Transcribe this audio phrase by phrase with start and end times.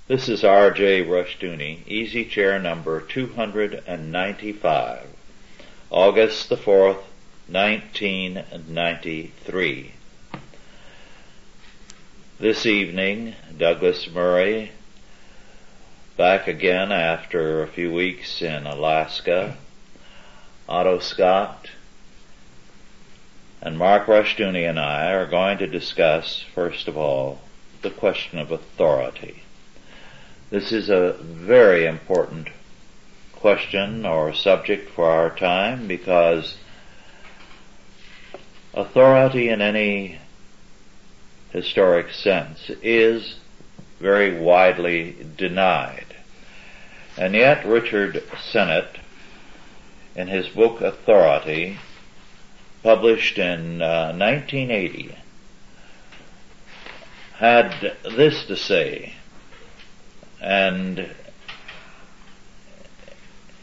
[0.07, 1.07] This is R.J.
[1.07, 5.07] Rushdoony, Easy Chair number 295,
[5.89, 7.00] August the 4th,
[7.48, 9.93] 1993.
[12.41, 14.73] This evening, Douglas Murray,
[16.16, 19.57] back again after a few weeks in Alaska,
[20.69, 21.70] Otto Scott,
[23.62, 27.38] and Mark Rushdoony and I are going to discuss, first of all,
[27.83, 29.45] the question of authority.
[30.51, 32.48] This is a very important
[33.32, 36.57] question or subject for our time because
[38.74, 40.19] authority in any
[41.55, 43.37] historic sense is
[44.01, 46.17] very widely denied.
[47.17, 48.99] And yet Richard Sennett,
[50.16, 51.79] in his book Authority,
[52.83, 55.16] published in uh, 1980,
[57.37, 59.15] had this to say,
[60.41, 61.09] and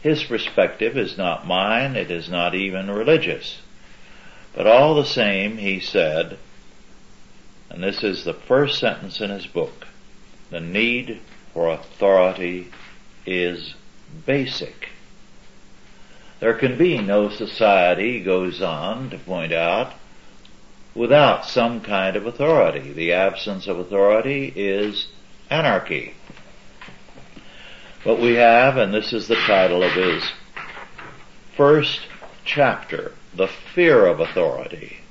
[0.02, 3.60] his perspective is not mine, it is not even religious.
[4.54, 6.38] But all the same, he said,
[7.72, 9.86] and this is the first sentence in his book.
[10.50, 11.20] The need
[11.54, 12.70] for authority
[13.24, 13.74] is
[14.26, 14.90] basic.
[16.38, 19.94] There can be no society, he goes on to point out,
[20.94, 22.92] without some kind of authority.
[22.92, 25.06] The absence of authority is
[25.48, 26.14] anarchy.
[28.04, 30.22] What we have, and this is the title of his
[31.56, 32.00] first
[32.44, 35.01] chapter, The Fear of Authority.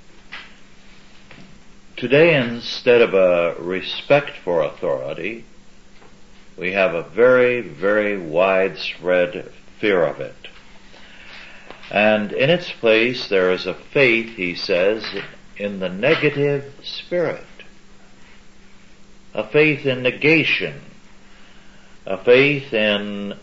[2.01, 5.45] Today, instead of a respect for authority,
[6.57, 10.47] we have a very, very widespread fear of it.
[11.91, 15.05] And in its place, there is a faith, he says,
[15.57, 17.45] in the negative spirit.
[19.35, 20.81] A faith in negation.
[22.07, 23.37] A faith in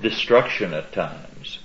[0.00, 1.58] destruction at times.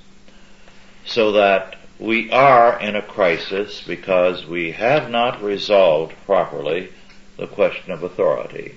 [1.06, 6.90] So that we are in a crisis because we have not resolved properly
[7.38, 8.76] the question of authority.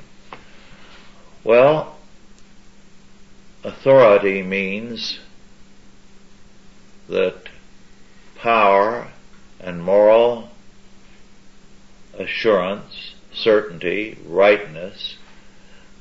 [1.44, 1.96] Well,
[3.62, 5.20] authority means
[7.08, 7.48] that
[8.36, 9.08] power
[9.60, 10.48] and moral
[12.14, 15.16] assurance, certainty, rightness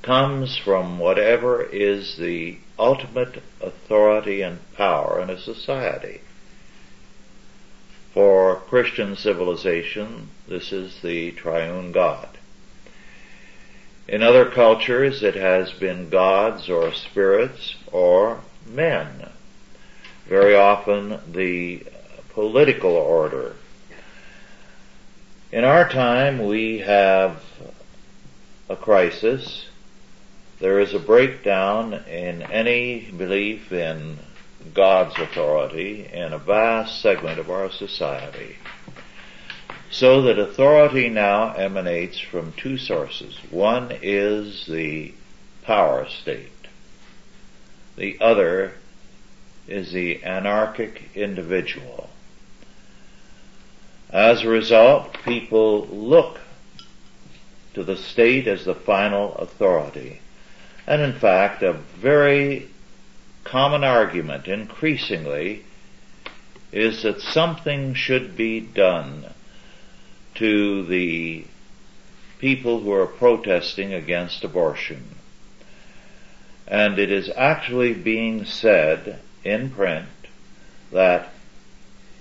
[0.01, 6.21] comes from whatever is the ultimate authority and power in a society.
[8.13, 12.27] For Christian civilization, this is the triune God.
[14.07, 19.29] In other cultures, it has been gods or spirits or men.
[20.27, 21.83] Very often the
[22.33, 23.55] political order.
[25.51, 27.41] In our time, we have
[28.67, 29.67] a crisis.
[30.59, 34.19] There is a breakdown in any belief in
[34.73, 38.57] God's authority in a vast segment of our society.
[39.89, 43.37] So that authority now emanates from two sources.
[43.49, 45.13] One is the
[45.63, 46.47] power state.
[47.97, 48.73] The other
[49.67, 52.09] is the anarchic individual.
[54.09, 56.39] As a result, people look
[57.73, 60.21] to the state as the final authority.
[60.87, 62.70] And in fact, a very
[63.43, 65.63] common argument increasingly
[66.71, 69.25] is that something should be done
[70.35, 71.45] to the
[72.39, 75.03] people who are protesting against abortion.
[76.67, 80.07] And it is actually being said in print
[80.91, 81.29] that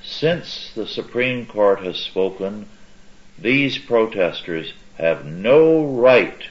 [0.03, 2.69] since the Supreme Court has spoken,
[3.39, 6.49] these protesters have no right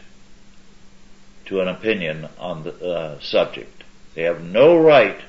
[1.46, 3.78] to an opinion on the uh, subject.
[4.20, 5.22] They have no right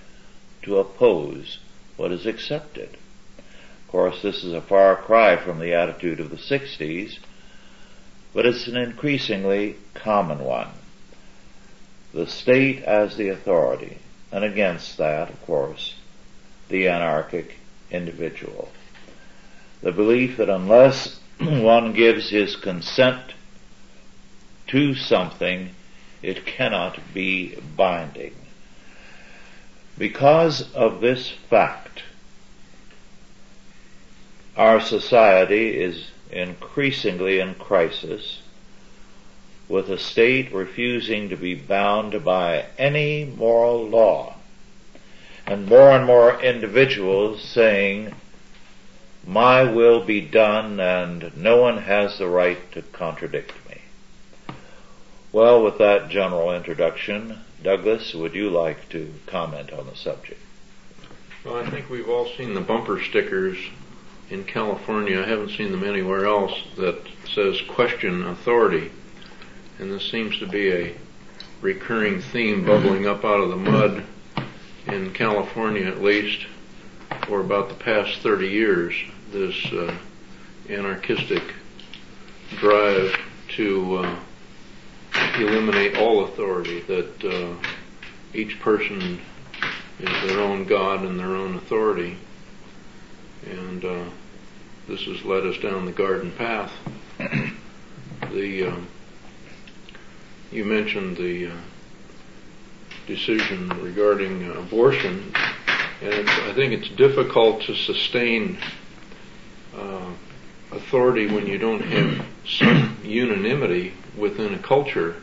[0.63, 1.61] to oppose
[1.97, 2.97] what is accepted.
[3.39, 7.19] Of course, this is a far cry from the attitude of the 60s,
[8.35, 10.71] but it's an increasingly common one.
[12.13, 13.99] The state as the authority,
[14.33, 15.95] and against that, of course,
[16.69, 17.59] the anarchic
[17.93, 18.73] individual.
[19.83, 23.35] The belief that unless one gives his consent
[24.67, 25.77] to something,
[26.23, 28.35] it cannot be binding.
[30.00, 32.05] Because of this fact,
[34.56, 38.41] our society is increasingly in crisis
[39.69, 44.37] with a state refusing to be bound by any moral law.
[45.47, 48.14] And more and more individuals saying,
[49.26, 53.82] my will be done and no one has the right to contradict me.
[55.31, 60.41] Well, with that general introduction, Douglas, would you like to comment on the subject?
[61.45, 63.59] Well, I think we've all seen the bumper stickers
[64.31, 65.21] in California.
[65.23, 67.01] I haven't seen them anywhere else that
[67.35, 68.91] says question authority.
[69.79, 70.95] And this seems to be a
[71.61, 74.05] recurring theme bubbling up out of the mud
[74.87, 76.47] in California at least
[77.27, 78.95] for about the past 30 years.
[79.31, 79.97] This uh,
[80.69, 81.43] anarchistic
[82.59, 83.17] drive
[83.56, 84.17] to uh,
[85.47, 87.55] eliminate all authority, that uh,
[88.35, 89.21] each person
[89.99, 92.17] is their own God and their own authority.
[93.45, 94.05] And uh,
[94.89, 96.73] this has led us down the garden path.
[97.19, 98.77] the uh,
[100.53, 101.57] you mentioned the uh,
[103.07, 105.33] decision regarding abortion,
[106.03, 108.59] and I think it's difficult to sustain
[109.77, 110.11] uh,
[110.73, 115.17] authority when you don't have some unanimity within a culture.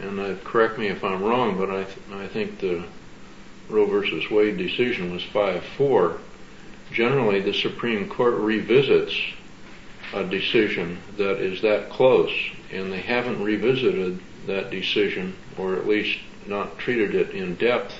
[0.00, 2.84] And uh, correct me if I'm wrong, but I, th- I think the
[3.68, 6.18] Roe versus Wade decision was 5-4.
[6.92, 9.18] Generally, the Supreme Court revisits
[10.12, 12.32] a decision that is that close,
[12.70, 17.94] and they haven't revisited that decision, or at least not treated it in depth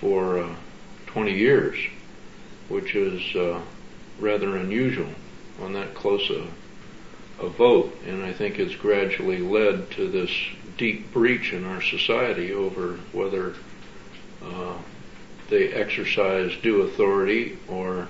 [0.00, 0.54] for uh,
[1.06, 1.78] 20 years,
[2.68, 3.60] which is uh,
[4.18, 5.10] rather unusual
[5.60, 6.46] on that close a,
[7.44, 10.30] a vote, and I think it's gradually led to this
[10.80, 13.54] deep breach in our society over whether
[14.42, 14.72] uh,
[15.50, 18.08] they exercise due authority or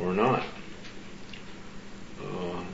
[0.00, 0.42] or not.
[2.18, 2.64] Uh,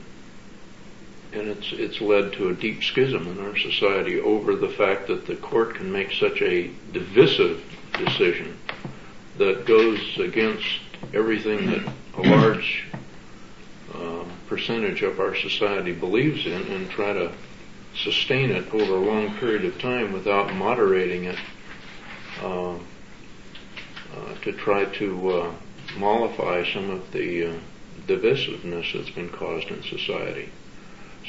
[1.33, 5.27] and it's it's led to a deep schism in our society over the fact that
[5.27, 7.61] the court can make such a divisive
[7.97, 8.57] decision
[9.37, 10.79] that goes against
[11.13, 12.85] everything that a large
[13.93, 17.33] uh, percentage of our society believes in and try to
[18.03, 21.39] sustain it over a long period of time without moderating it
[22.41, 22.77] uh, uh,
[24.41, 25.51] to try to uh,
[25.97, 27.53] mollify some of the uh,
[28.07, 30.49] divisiveness that's been caused in society.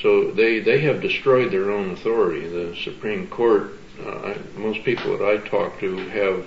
[0.00, 2.46] So they, they have destroyed their own authority.
[2.46, 6.46] The Supreme Court, uh, I, most people that I talk to have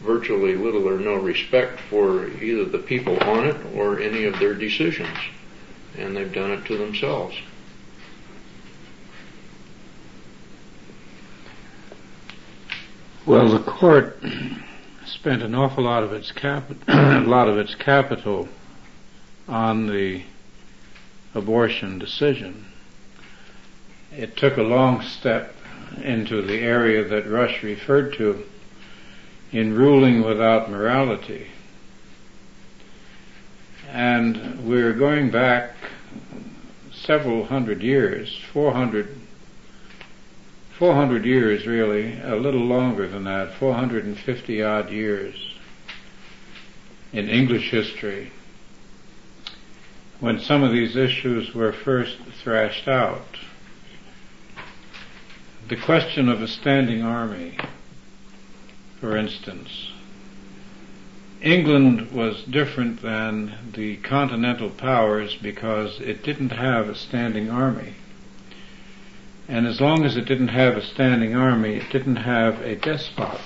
[0.00, 4.54] virtually little or no respect for either the people on it or any of their
[4.54, 5.16] decisions.
[5.96, 7.36] And they've done it to themselves.
[13.24, 14.20] Well, the court
[15.06, 18.48] spent an awful lot of its cap- a lot of its capital
[19.46, 20.24] on the
[21.32, 22.66] abortion decision.
[24.10, 25.54] It took a long step
[26.02, 28.44] into the area that Rush referred to
[29.52, 31.46] in ruling without morality.
[33.88, 35.76] And we're going back
[36.90, 39.21] several hundred years, 400,
[40.82, 45.54] 400 years really, a little longer than that, 450 odd years
[47.12, 48.32] in English history
[50.18, 53.38] when some of these issues were first thrashed out.
[55.68, 57.56] The question of a standing army
[58.98, 59.92] for instance.
[61.40, 67.94] England was different than the continental powers because it didn't have a standing army.
[69.48, 73.40] And as long as it didn't have a standing army, it didn't have a despot.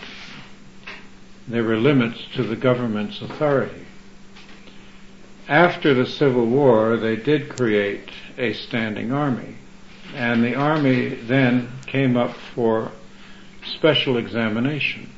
[1.49, 3.87] There were limits to the government's authority.
[5.49, 9.57] After the Civil War, they did create a standing army.
[10.15, 12.91] And the army then came up for
[13.65, 15.11] special examination.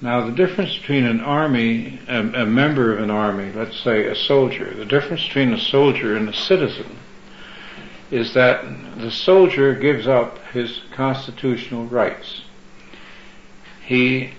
[0.00, 4.14] Now the difference between an army, a, a, member of an army, let's say a
[4.14, 6.99] soldier, the difference between a soldier and a citizen
[8.10, 8.64] is that
[8.98, 12.42] the soldier gives up his constitutional rights.
[13.84, 14.32] He,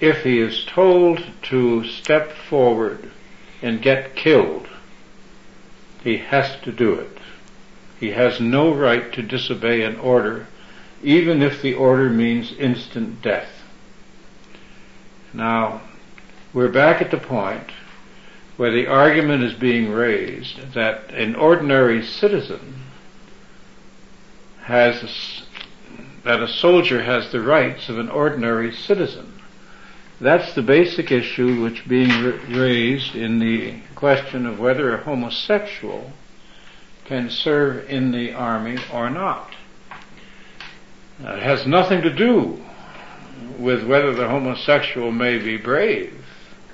[0.00, 3.10] if he is told to step forward
[3.60, 4.68] and get killed,
[6.02, 7.18] he has to do it.
[8.00, 10.48] He has no right to disobey an order,
[11.04, 13.62] even if the order means instant death.
[15.32, 15.82] Now,
[16.52, 17.70] we're back at the point
[18.56, 22.74] where the argument is being raised that an ordinary citizen
[24.62, 29.32] has, a, that a soldier has the rights of an ordinary citizen.
[30.20, 32.10] That's the basic issue which being
[32.48, 36.12] raised in the question of whether a homosexual
[37.04, 39.52] can serve in the army or not.
[41.24, 42.62] Uh, it has nothing to do
[43.58, 46.24] with whether the homosexual may be brave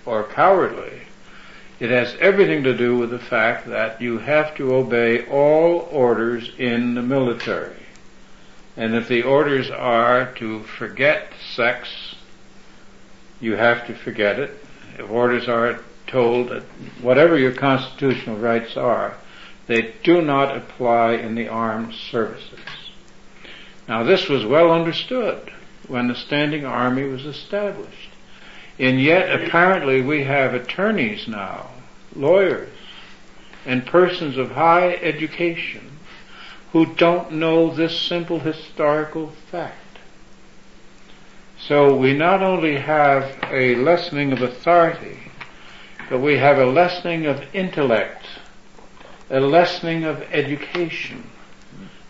[0.04, 0.97] or cowardly.
[1.80, 6.50] It has everything to do with the fact that you have to obey all orders
[6.58, 7.76] in the military.
[8.76, 12.16] And if the orders are to forget sex,
[13.40, 14.58] you have to forget it.
[14.98, 16.62] If orders are told that
[17.00, 19.16] whatever your constitutional rights are,
[19.68, 22.58] they do not apply in the armed services.
[23.86, 25.52] Now this was well understood
[25.86, 28.07] when the standing army was established.
[28.78, 31.70] And yet apparently we have attorneys now,
[32.14, 32.68] lawyers,
[33.66, 35.98] and persons of high education
[36.72, 39.98] who don't know this simple historical fact.
[41.58, 45.18] So we not only have a lessening of authority,
[46.08, 48.26] but we have a lessening of intellect,
[49.28, 51.28] a lessening of education,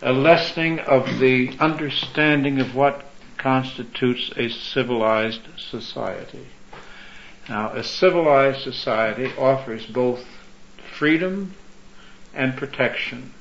[0.03, 3.05] a lessening of the understanding of what
[3.37, 6.45] constitutes a civilized society.
[7.49, 10.25] Now, a civilized society offers both
[10.91, 11.55] freedom
[12.33, 13.33] and protection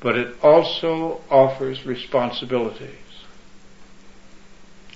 [0.00, 2.94] but it also offers responsibilities.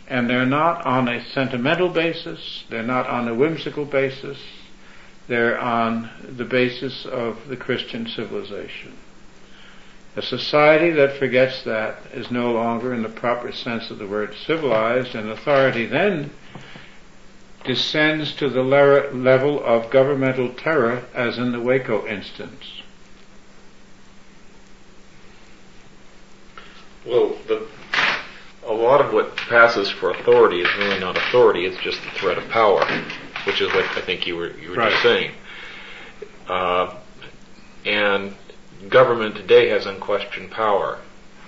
[0.09, 4.39] And they're not on a sentimental basis, they're not on a whimsical basis,
[5.27, 8.97] they're on the basis of the Christian civilization.
[10.15, 14.35] A society that forgets that is no longer in the proper sense of the word
[14.35, 16.31] civilized and authority then
[17.65, 22.83] descends to the level of governmental terror as in the Waco instance.
[27.07, 27.67] Well, the,
[28.67, 32.39] a lot of what passes for authority is really not authority; it's just the threat
[32.39, 32.85] of power,
[33.45, 34.91] which is what I think you were you were right.
[34.91, 35.33] just saying.
[36.49, 36.95] Uh,
[37.85, 38.35] and
[38.89, 41.01] government today has unquestioned power,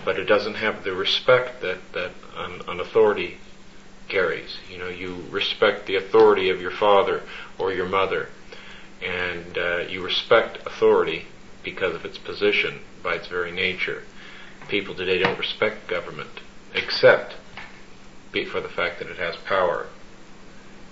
[0.05, 3.39] but it doesn't have the respect that that an, an authority
[4.09, 4.59] carries.
[4.71, 7.23] You know, you respect the authority of your father
[7.59, 8.29] or your mother,
[9.03, 11.27] and uh, you respect authority
[11.63, 14.03] because of its position by its very nature
[14.69, 16.41] people today don't respect government
[16.75, 17.35] except
[18.51, 19.87] for the fact that it has power.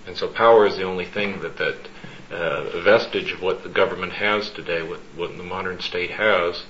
[0.07, 1.89] And so power is the only thing that that
[2.31, 6.63] uh, vestige of what the government has today, what, what the modern state has,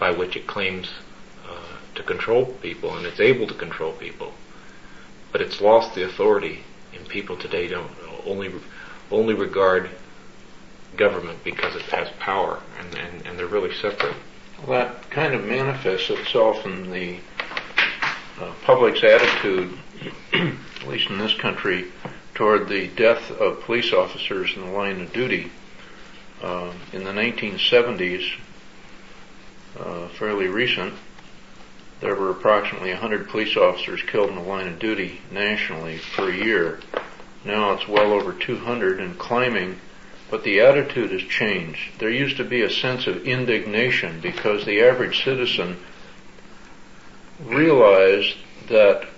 [0.00, 0.90] by which it claims
[1.48, 4.32] uh, to control people, and it's able to control people.
[5.32, 7.90] But it's lost the authority, and people today don't
[8.26, 8.52] only
[9.10, 9.90] only regard
[10.96, 14.16] government because it has power, and, and, and they're really separate.
[14.66, 17.20] Well, that kind of manifests itself in the
[18.40, 19.78] uh, public's attitude,
[20.32, 21.86] at least in this country,
[22.34, 25.50] toward the death of police officers in the line of duty.
[26.42, 28.38] Uh, in the 1970s,
[29.78, 30.94] uh, fairly recent,
[32.00, 36.80] there were approximately 100 police officers killed in the line of duty nationally per year.
[37.44, 39.80] Now it's well over 200 and climbing
[40.30, 41.98] but the attitude has changed.
[41.98, 45.78] There used to be a sense of indignation because the average citizen
[47.40, 48.36] realized
[48.68, 49.08] that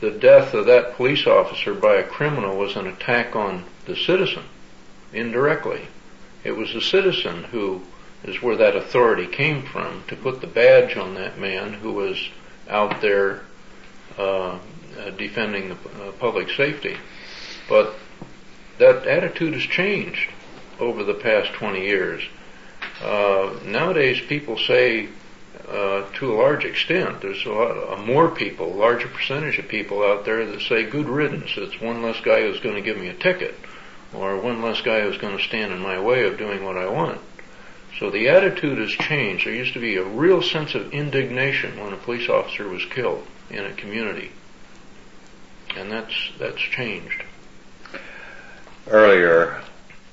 [0.00, 4.44] the death of that police officer by a criminal was an attack on the citizen,
[5.12, 5.88] indirectly.
[6.42, 7.82] It was the citizen who
[8.24, 12.28] is where that authority came from to put the badge on that man who was
[12.68, 13.42] out there
[14.18, 14.58] uh,
[15.16, 16.96] defending the uh, public safety.
[17.68, 17.94] But
[18.78, 20.30] that attitude has changed
[20.78, 22.22] over the past 20 years.
[23.02, 25.08] Uh, nowadays, people say,
[25.68, 30.02] uh, to a large extent, there's a lot uh, more people, larger percentage of people
[30.02, 33.08] out there that say, "Good riddance." It's one less guy who's going to give me
[33.08, 33.54] a ticket,
[34.12, 36.88] or one less guy who's going to stand in my way of doing what I
[36.88, 37.20] want.
[37.98, 39.46] So the attitude has changed.
[39.46, 43.26] There used to be a real sense of indignation when a police officer was killed
[43.50, 44.32] in a community,
[45.76, 47.24] and that's that's changed.
[48.86, 49.62] Earlier,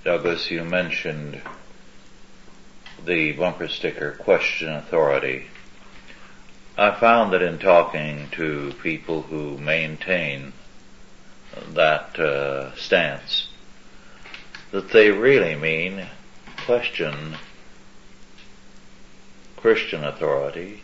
[0.03, 1.41] Douglas, you mentioned
[3.05, 5.47] the bumper sticker question authority.
[6.77, 10.53] I found that in talking to people who maintain
[11.69, 13.47] that uh, stance,
[14.71, 16.05] that they really mean
[16.65, 17.37] question
[19.57, 20.81] Christian authority,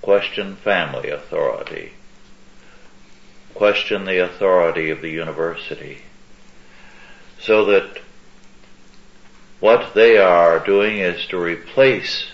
[0.00, 1.92] question family authority,
[3.54, 6.02] question the authority of the university,
[7.40, 8.00] so that
[9.60, 12.28] what they are doing is to replace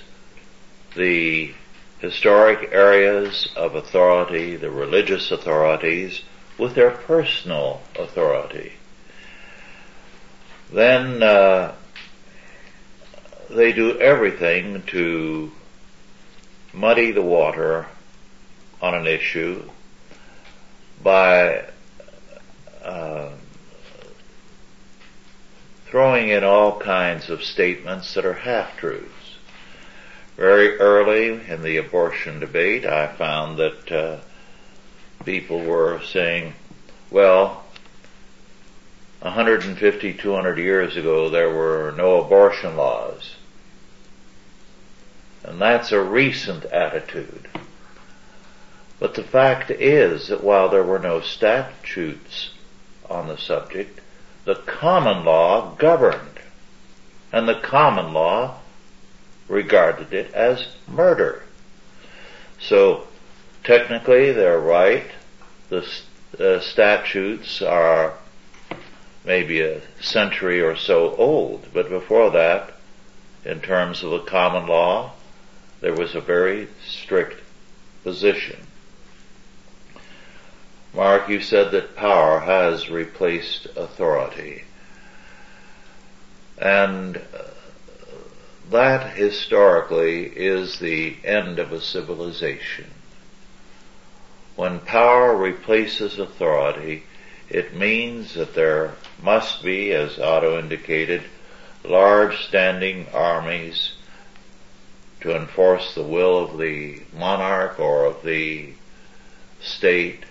[0.94, 1.54] the
[2.00, 6.22] historic areas of authority, the religious authorities,
[6.58, 8.72] with their personal authority.
[10.70, 11.74] Then uh,
[13.54, 15.50] they do everything to
[16.72, 17.86] muddy the water
[18.80, 19.68] on an issue
[21.02, 21.64] by
[22.82, 23.30] uh,
[25.86, 29.36] throwing in all kinds of statements that are half-truths.
[30.36, 34.18] Very early in the abortion debate, I found that uh,
[35.24, 36.54] people were saying,
[37.10, 37.64] well,
[39.20, 43.36] 150, 200 years ago there were no abortion laws.
[45.44, 47.48] And that's a recent attitude.
[48.98, 52.50] But the fact is that while there were no statutes
[53.10, 54.00] on the subject,
[54.44, 56.40] the common law governed.
[57.32, 58.60] And the common law
[59.48, 61.42] regarded it as murder.
[62.60, 63.06] So
[63.64, 65.10] technically they're right.
[65.68, 65.86] The
[66.38, 68.14] uh, statutes are
[69.24, 72.72] maybe a century or so old, but before that,
[73.44, 75.12] in terms of the common law,
[75.82, 77.42] there was a very strict
[78.04, 78.66] position.
[80.94, 84.64] Mark, you said that power has replaced authority.
[86.56, 87.42] And uh,
[88.70, 92.86] that historically is the end of a civilization.
[94.54, 97.02] When power replaces authority,
[97.48, 101.24] it means that there must be, as Otto indicated,
[101.84, 103.94] large standing armies
[105.22, 108.72] to enforce the will of the monarch or of the
[109.60, 110.24] state.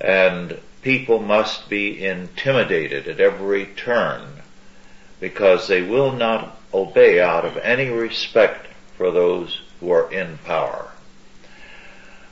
[0.00, 4.42] And people must be intimidated at every turn
[5.18, 8.66] because they will not obey out of any respect
[8.96, 10.90] for those who are in power.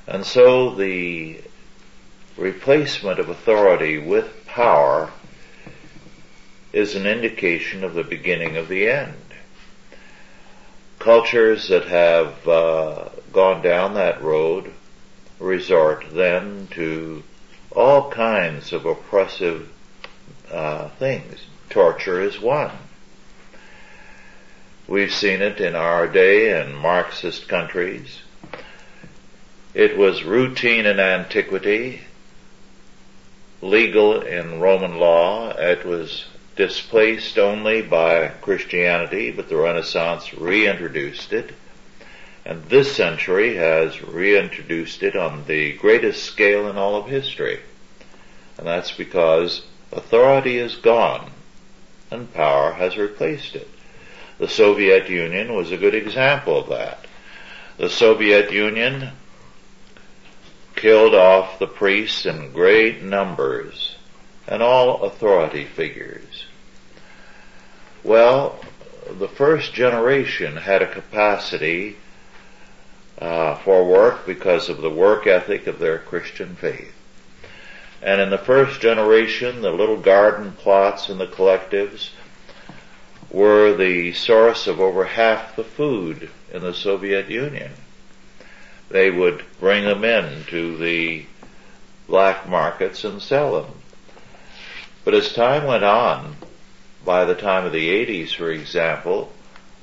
[0.07, 1.41] And so the
[2.37, 5.11] replacement of authority with power
[6.73, 9.15] is an indication of the beginning of the end.
[10.99, 14.73] Cultures that have uh, gone down that road
[15.38, 17.23] resort then to
[17.71, 19.69] all kinds of oppressive
[20.50, 21.45] uh, things.
[21.71, 22.73] Torture is one.
[24.89, 28.23] We've seen it in our day in Marxist countries.
[29.75, 32.00] It was routine in antiquity
[33.61, 35.50] legal in Roman law.
[35.50, 36.26] It was
[36.58, 41.54] displaced only by Christianity, but the Renaissance reintroduced it.
[42.44, 47.60] And this century has reintroduced it on the greatest scale in all of history.
[48.58, 51.30] And that's because authority is gone
[52.10, 53.68] and power has replaced it.
[54.38, 57.06] The Soviet Union was a good example of that.
[57.76, 59.10] The Soviet Union
[60.75, 63.94] killed off the priests in great numbers
[64.49, 66.27] and all authority figures.
[68.08, 68.58] Well,
[69.18, 71.99] the first generation had a capacity
[73.18, 76.94] uh, for work because of the work ethic of their Christian faith.
[78.00, 82.12] And in the first generation, the little garden plots and the collectives
[83.30, 87.73] were the source of over half the food in the Soviet Union
[88.88, 91.26] they would bring them in to the
[92.06, 93.71] black markets and sell them.
[95.04, 96.36] But as time went on,
[97.04, 99.32] by the time of the 80s, for example,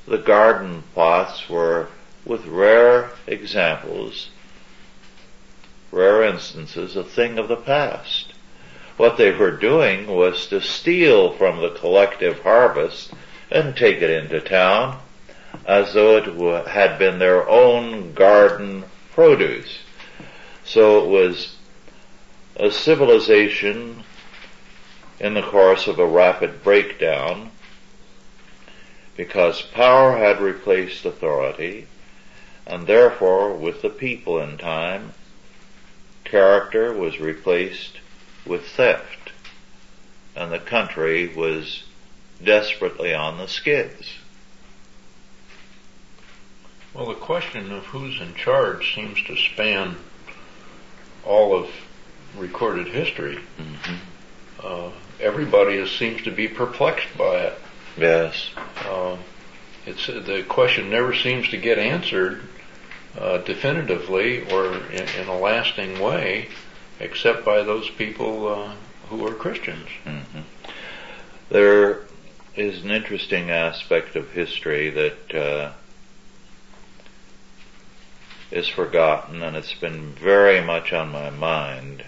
[0.08, 1.88] the garden plots were,
[2.26, 4.30] with rare examples,
[5.92, 8.34] rare instances, a thing of the past.
[8.98, 13.12] What they were doing was to steal from the collective harvest
[13.52, 15.00] and take it into town
[15.66, 19.80] as though it had been their own garden produce.
[20.64, 21.56] So it was
[22.58, 24.04] a civilization
[25.20, 27.52] in the course of a rapid breakdown
[29.16, 31.88] because power had replaced authority
[32.68, 35.14] and therefore with the people in time,
[36.24, 38.00] character was replaced
[38.46, 39.32] with theft
[40.36, 41.84] and the country was
[42.44, 44.16] desperately on the skids.
[46.94, 49.98] Well, the question of who's in charge seems to span
[51.24, 51.70] all of
[52.38, 53.40] recorded history.
[53.58, 53.96] Mm-hmm.
[54.64, 57.60] Uh, everybody is, seems to be perplexed by it.
[57.98, 58.50] Yes.
[58.86, 59.18] Uh,
[59.86, 62.42] it's the question never seems to get answered
[63.18, 66.50] uh, definitively or in, in, a lasting way,
[67.00, 68.74] except by those people uh,
[69.10, 69.88] who are Christians.
[70.06, 70.40] Mm-hmm.
[71.50, 72.02] There
[72.56, 75.72] is an interesting aspect of history that uh,
[78.52, 82.04] is forgotten and it's been very much on my mind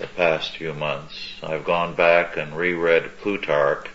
[0.00, 1.34] the past few months.
[1.42, 3.86] I've gone back and reread Plutarch,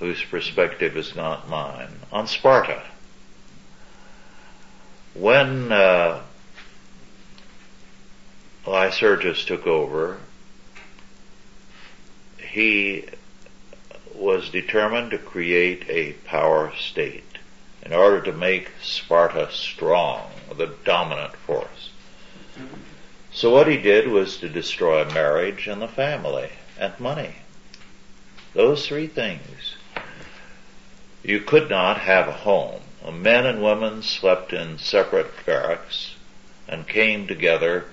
[0.00, 2.82] whose perspective is not mine, on Sparta.
[5.14, 6.22] when uh,
[8.66, 10.18] Lycurgus took over,
[12.38, 13.04] he
[14.14, 17.24] was determined to create a power state
[17.82, 21.90] in order to make Sparta strong, the dominant force.
[23.32, 27.36] So what he did was to destroy marriage and the family and money.
[28.54, 29.76] Those three things.
[31.22, 32.80] You could not have a home.
[33.12, 36.14] Men and women slept in separate barracks
[36.66, 37.86] and came together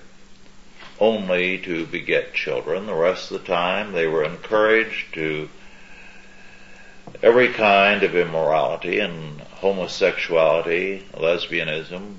[0.98, 2.86] only to beget children.
[2.86, 5.48] The rest of the time they were encouraged to
[7.22, 12.16] every kind of immorality and homosexuality, lesbianism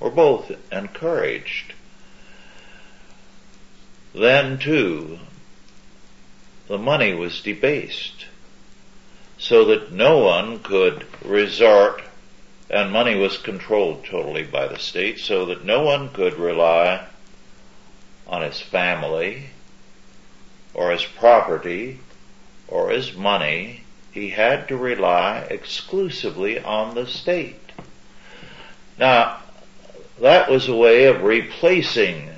[0.00, 1.74] were both encouraged.
[4.14, 5.18] Then too,
[6.66, 8.26] the money was debased
[9.38, 12.02] so that no one could resort
[12.70, 17.06] and money was controlled totally by the state so that no one could rely
[18.26, 19.50] on his family
[20.74, 22.00] or his property
[22.66, 27.72] or his money he had to rely exclusively on the state.
[28.98, 29.38] Now,
[30.20, 32.30] that was a way of replacing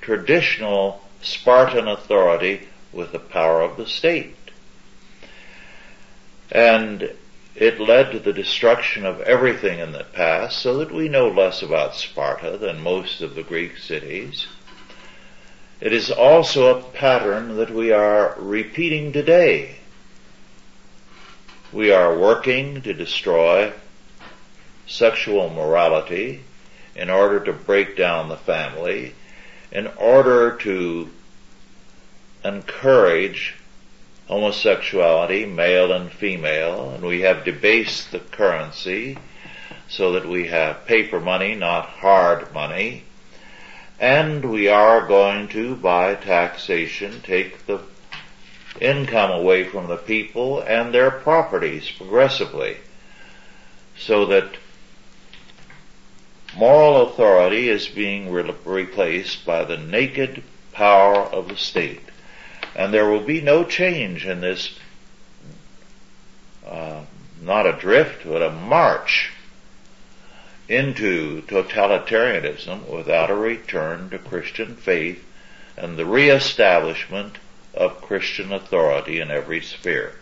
[0.00, 4.36] traditional Spartan authority with the power of the state.
[6.50, 7.12] And
[7.54, 11.62] it led to the destruction of everything in the past so that we know less
[11.62, 14.46] about Sparta than most of the Greek cities.
[15.80, 19.76] It is also a pattern that we are repeating today
[21.72, 23.72] we are working to destroy
[24.86, 26.42] sexual morality
[26.94, 29.12] in order to break down the family,
[29.72, 31.10] in order to
[32.46, 33.54] encourage
[34.28, 39.18] homosexuality, male and female, and we have debased the currency
[39.88, 43.04] so that we have paper money, not hard money,
[43.98, 47.80] and we are going to, by taxation, take the
[48.80, 52.76] income away from the people and their properties progressively
[53.96, 54.56] so that
[56.56, 62.05] moral authority is being re- replaced by the naked power of the state.
[62.76, 64.78] And there will be no change in this,
[66.66, 67.04] uh,
[67.40, 69.32] not a drift, but a march
[70.68, 75.24] into totalitarianism without a return to Christian faith
[75.78, 77.38] and the reestablishment
[77.72, 80.12] of Christian authority in every sphere.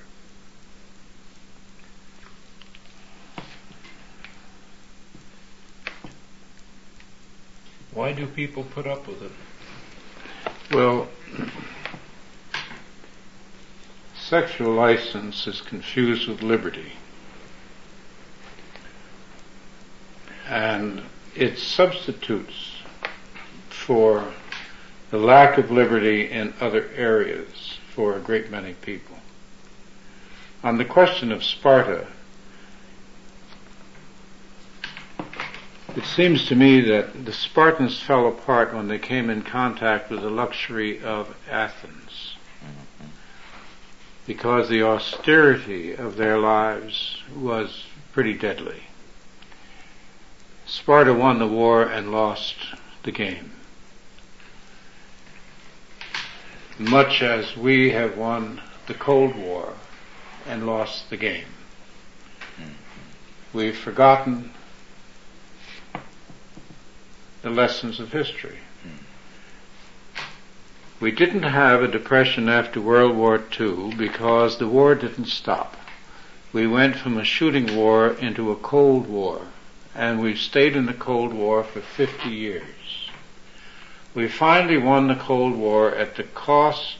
[7.93, 9.33] Why do people put up with it?
[10.73, 11.09] Well,
[14.29, 16.93] sexual license is confused with liberty.
[20.49, 21.03] And
[21.35, 22.77] it substitutes
[23.69, 24.33] for
[25.11, 29.17] the lack of liberty in other areas for a great many people.
[30.63, 32.07] On the question of Sparta,
[35.95, 40.23] it seems to me that the Spartans fell apart when they came in contact with
[40.23, 42.04] the luxury of Athens.
[44.27, 48.85] Because the austerity of their lives was pretty deadly.
[50.67, 52.57] Sparta won the war and lost
[53.03, 53.55] the game.
[56.79, 59.75] much as we have won the Cold War
[60.47, 61.47] and lost the game.
[63.53, 64.51] We've forgotten
[67.43, 68.59] the lessons of history.
[71.00, 75.76] We didn't have a depression after World War II because the war didn't stop.
[76.52, 79.42] We went from a shooting war into a Cold War,
[79.94, 83.11] and we've stayed in the Cold War for 50 years.
[84.14, 86.98] We finally won the Cold War at the cost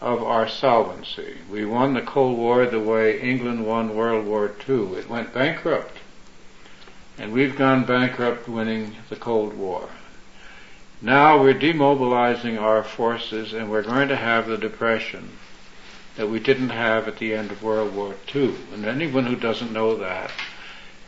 [0.00, 1.36] of our solvency.
[1.50, 4.94] We won the Cold War the way England won World War II.
[4.94, 5.98] It went bankrupt.
[7.18, 9.90] And we've gone bankrupt winning the Cold War.
[11.02, 15.30] Now we're demobilizing our forces and we're going to have the depression
[16.16, 18.54] that we didn't have at the end of World War II.
[18.74, 20.30] And anyone who doesn't know that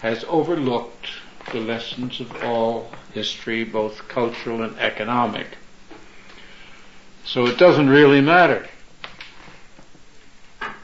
[0.00, 1.08] has overlooked
[1.52, 5.58] the lessons of all history, both cultural and economic.
[7.24, 8.68] So it doesn't really matter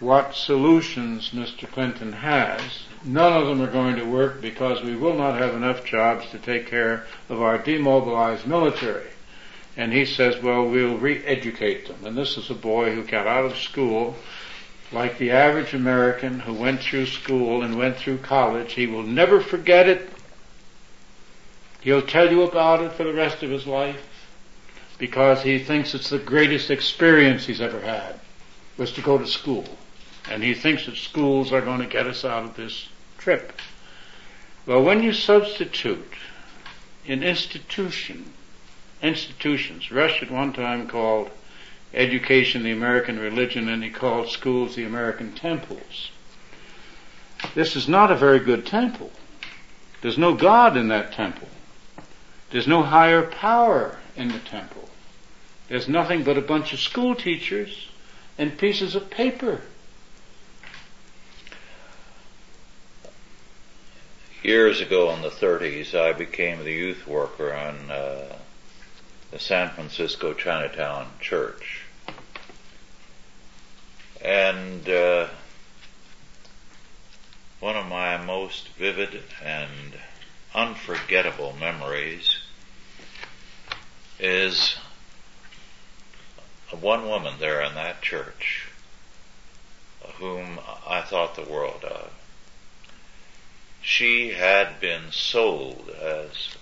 [0.01, 1.67] what solutions Mr.
[1.67, 2.88] Clinton has.
[3.05, 6.39] None of them are going to work because we will not have enough jobs to
[6.39, 9.07] take care of our demobilized military.
[9.77, 12.05] And he says, well, we'll re-educate them.
[12.05, 14.17] And this is a boy who got out of school
[14.91, 18.73] like the average American who went through school and went through college.
[18.73, 20.11] He will never forget it
[21.81, 24.29] He'll tell you about it for the rest of his life
[24.99, 28.19] because he thinks it's the greatest experience he's ever had
[28.77, 29.65] was to go to school.
[30.31, 33.53] And he thinks that schools are going to get us out of this trip.
[34.67, 36.13] Well, when you substitute
[37.07, 38.33] in institution,
[39.03, 41.31] institutions, Rush at one time called
[41.95, 46.11] education the American religion and he called schools the American temples.
[47.55, 49.11] This is not a very good temple.
[50.03, 51.49] There's no God in that temple.
[52.51, 54.89] There's no higher power in the temple.
[55.69, 57.89] There's nothing but a bunch of school teachers
[58.37, 59.63] and pieces of paper.
[64.49, 68.35] Years ago in the 30s, I became the youth worker on uh,
[69.31, 71.83] the San Francisco Chinatown Church.
[74.23, 75.27] And uh,
[77.61, 79.93] one of my most vivid and
[80.55, 82.39] unforgettable memories
[84.19, 84.77] is
[86.71, 88.71] one woman there in that church
[90.15, 92.18] whom I thought the world of.
[93.89, 96.57] She had been sold as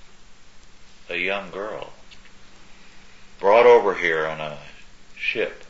[1.09, 1.93] a young girl,
[3.41, 4.59] brought over here on a
[5.19, 5.65] ship,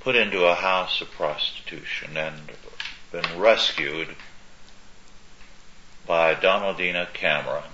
[0.00, 2.50] put into a house of prostitution and
[3.12, 4.16] been rescued
[6.06, 7.70] by Donaldina Cameron.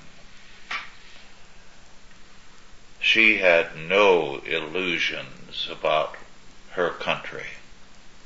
[3.01, 6.17] She had no illusions about
[6.71, 7.47] her country.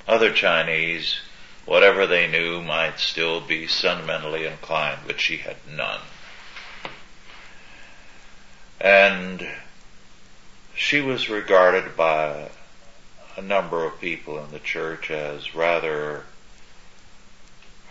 [0.09, 1.21] Other Chinese,
[1.67, 6.01] whatever they knew, might still be sentimentally inclined, but she had none.
[8.81, 9.47] And
[10.75, 12.51] she was regarded by
[13.37, 16.25] a number of people in the church as rather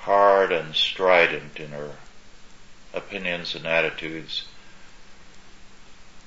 [0.02, 1.96] hard and strident in her
[2.94, 4.46] opinions and attitudes.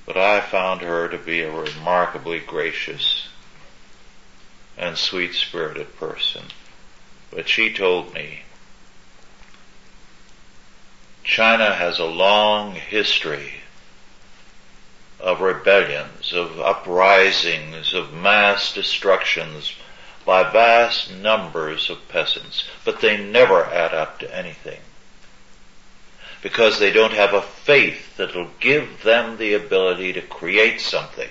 [0.05, 3.27] But I found her to be a remarkably gracious
[4.77, 6.43] and sweet spirited person.
[7.31, 8.43] But she told me
[11.23, 13.55] China has a long history
[15.19, 19.73] of rebellions, of uprisings, of mass destructions
[20.25, 24.79] by vast numbers of peasants, but they never add up to anything.
[26.41, 31.29] Because they don't have a faith that'll give them the ability to create something.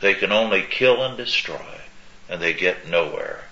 [0.00, 1.80] They can only kill and destroy,
[2.28, 3.44] and they get nowhere.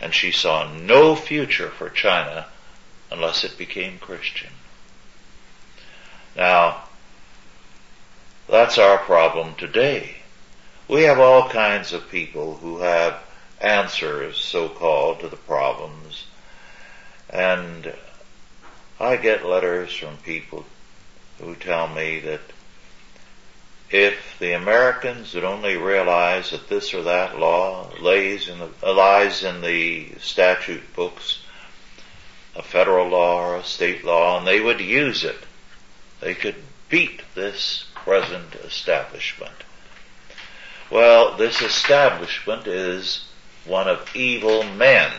[0.00, 2.46] And she saw no future for China
[3.10, 4.50] unless it became Christian.
[6.36, 6.84] Now,
[8.48, 10.16] that's our problem today.
[10.88, 13.22] We have all kinds of people who have
[13.60, 16.26] answers, so called, to the problems.
[17.30, 17.94] And
[19.00, 20.66] I get letters from people
[21.38, 22.40] who tell me that
[23.90, 29.44] if the Americans would only realize that this or that law lays in the, lies
[29.44, 31.40] in the statute books,
[32.56, 35.46] a federal law or a state law, and they would use it,
[36.20, 36.56] they could
[36.88, 39.64] beat this present establishment.
[40.90, 43.24] Well, this establishment is
[43.64, 45.12] one of evil men.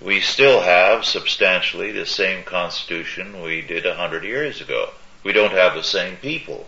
[0.00, 4.90] We still have substantially the same constitution we did a hundred years ago.
[5.24, 6.66] We don't have the same people.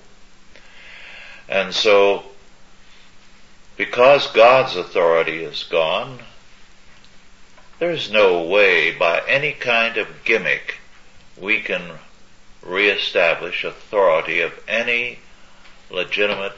[1.49, 2.25] And so,
[3.77, 6.21] because God's authority is gone,
[7.79, 10.77] there's no way by any kind of gimmick
[11.37, 11.99] we can
[12.63, 15.19] reestablish authority of any
[15.91, 16.57] legitimate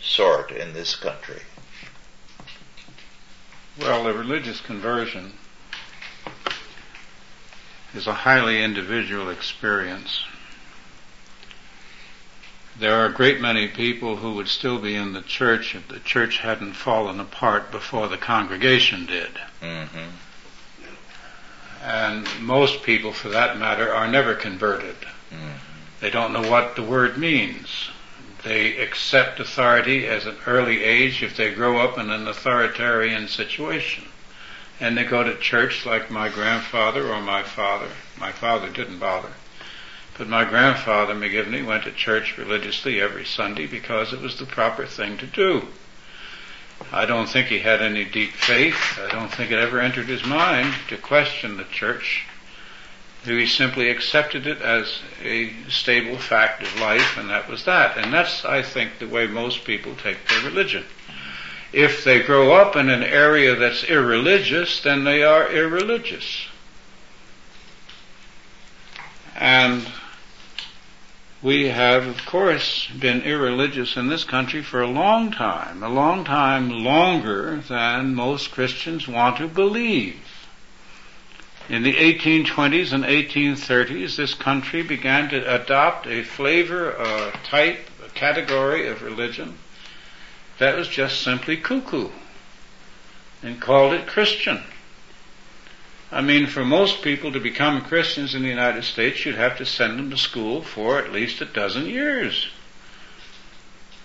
[0.00, 1.42] sort in this country.
[3.78, 5.34] Well, the religious conversion
[7.94, 10.24] is a highly individual experience.
[12.78, 15.98] There are a great many people who would still be in the church if the
[15.98, 19.40] church hadn't fallen apart before the congregation did.
[19.60, 20.10] Mm-hmm.
[21.82, 24.94] And most people, for that matter, are never converted.
[25.30, 25.58] Mm-hmm.
[26.00, 27.90] They don't know what the word means.
[28.44, 34.04] They accept authority as an early age if they grow up in an authoritarian situation.
[34.78, 37.88] And they go to church like my grandfather or my father.
[38.20, 39.32] My father didn't bother.
[40.18, 44.84] But my grandfather, McGivney, went to church religiously every Sunday because it was the proper
[44.84, 45.68] thing to do.
[46.90, 48.98] I don't think he had any deep faith.
[48.98, 52.26] I don't think it ever entered his mind to question the church.
[53.24, 57.96] He simply accepted it as a stable fact of life, and that was that.
[57.96, 60.84] And that's, I think, the way most people take their religion.
[61.72, 66.46] If they grow up in an area that's irreligious, then they are irreligious.
[69.36, 69.86] And
[71.42, 76.24] we have, of course, been irreligious in this country for a long time, a long
[76.24, 80.20] time longer than most Christians want to believe.
[81.68, 88.08] In the 1820s and 1830s, this country began to adopt a flavor, a type, a
[88.08, 89.58] category of religion
[90.58, 92.08] that was just simply cuckoo
[93.42, 94.62] and called it Christian.
[96.10, 99.66] I mean, for most people to become Christians in the United States, you'd have to
[99.66, 102.48] send them to school for at least a dozen years.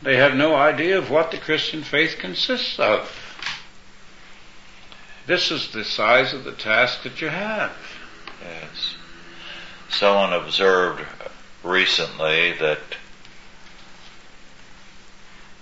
[0.02, 3.10] They have no idea of what the Christian faith consists of.
[5.26, 7.72] This is the size of the task that you have.
[8.44, 8.96] Yes.
[9.90, 11.06] Someone observed
[11.64, 12.82] recently that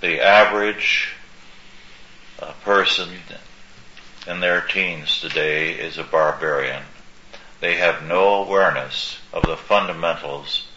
[0.01, 1.13] the average
[2.39, 3.09] uh, person
[4.27, 6.83] in their teens today is a barbarian.
[7.59, 10.67] They have no awareness of the fundamentals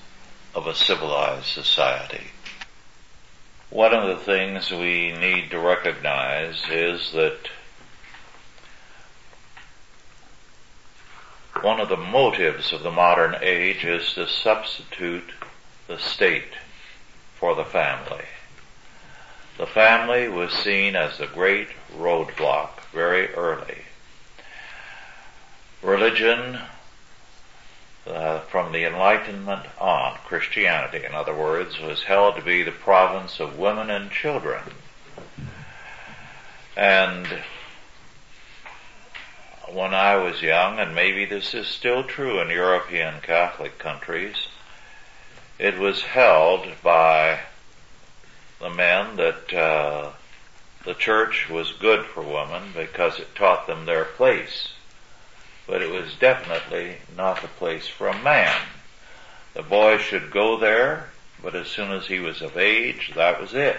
[0.54, 2.28] of a civilized society.
[3.70, 7.48] One of the things we need to recognize is that
[11.61, 15.33] one of the motives of the modern age is to substitute
[15.87, 16.52] the state
[17.35, 18.24] for the family.
[19.59, 23.83] The family was seen as the great roadblock very early.
[25.83, 26.59] Religion,
[28.07, 33.40] uh, from the Enlightenment on, Christianity, in other words, was held to be the province
[33.40, 34.62] of women and children.
[36.76, 37.26] And
[39.68, 44.48] when I was young, and maybe this is still true in European Catholic countries,
[45.59, 47.40] it was held by
[48.61, 50.11] the men that uh,
[50.84, 54.70] the church was good for women because it taught them their place.
[55.66, 58.54] But it was definitely not the place for a man.
[59.54, 61.10] The boy should go there,
[61.42, 63.78] but as soon as he was of age, that was it.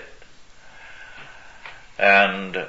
[2.00, 2.66] And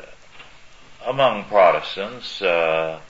[1.05, 3.01] among Protestants, uh,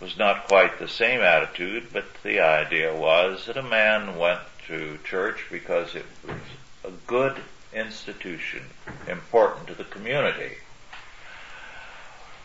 [0.00, 4.98] was not quite the same attitude, but the idea was that a man went to
[5.04, 6.36] church because it was
[6.84, 7.36] a good
[7.72, 8.62] institution
[9.06, 10.56] important to the community?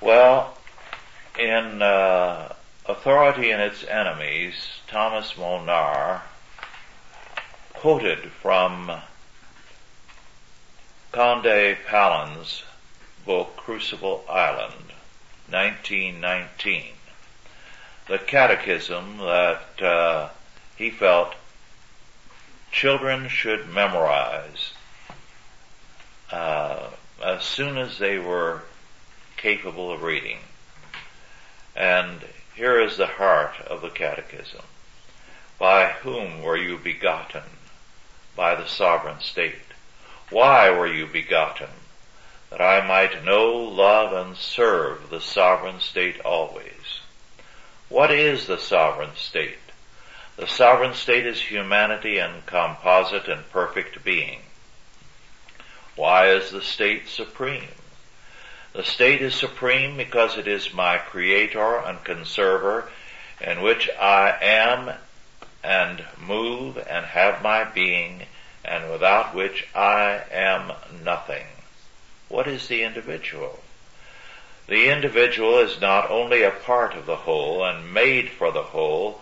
[0.02, 0.58] Well,
[1.38, 2.54] in uh,
[2.86, 4.54] Authority and Its Enemies,
[4.88, 6.22] Thomas Molnar
[7.74, 9.02] quoted from
[11.12, 12.64] Conde Pallen's
[13.26, 14.94] book Crucible Island,
[15.50, 16.94] 1919,
[18.08, 20.30] the catechism that uh,
[20.76, 21.34] he felt
[22.72, 24.74] children should memorize
[26.32, 26.90] uh,
[27.24, 28.64] as soon as they were
[29.38, 30.40] capable of reading.
[31.76, 32.22] And
[32.56, 34.62] here is the heart of the catechism.
[35.60, 37.44] By whom were you begotten?
[38.36, 39.56] By the sovereign state.
[40.30, 41.70] Why were you begotten?
[42.50, 47.02] That I might know, love, and serve the sovereign state always.
[47.90, 49.60] What is the sovereign state?
[50.38, 54.42] The sovereign state is humanity and composite and perfect being.
[55.96, 57.70] Why is the state supreme?
[58.74, 62.90] The state is supreme because it is my creator and conserver
[63.40, 64.92] in which I am
[65.64, 68.24] and move and have my being
[68.66, 71.46] and without which I am nothing.
[72.28, 73.64] What is the individual?
[74.68, 79.22] The individual is not only a part of the whole and made for the whole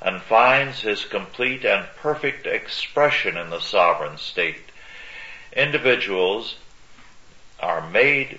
[0.00, 4.67] and finds his complete and perfect expression in the sovereign state
[5.58, 6.54] individuals
[7.58, 8.38] are made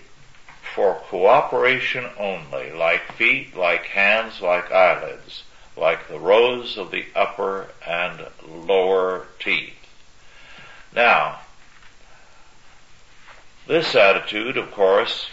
[0.73, 5.43] for cooperation only, like feet, like hands, like eyelids,
[5.75, 9.73] like the rows of the upper and lower teeth.
[10.95, 11.41] Now,
[13.67, 15.27] this attitude, of course,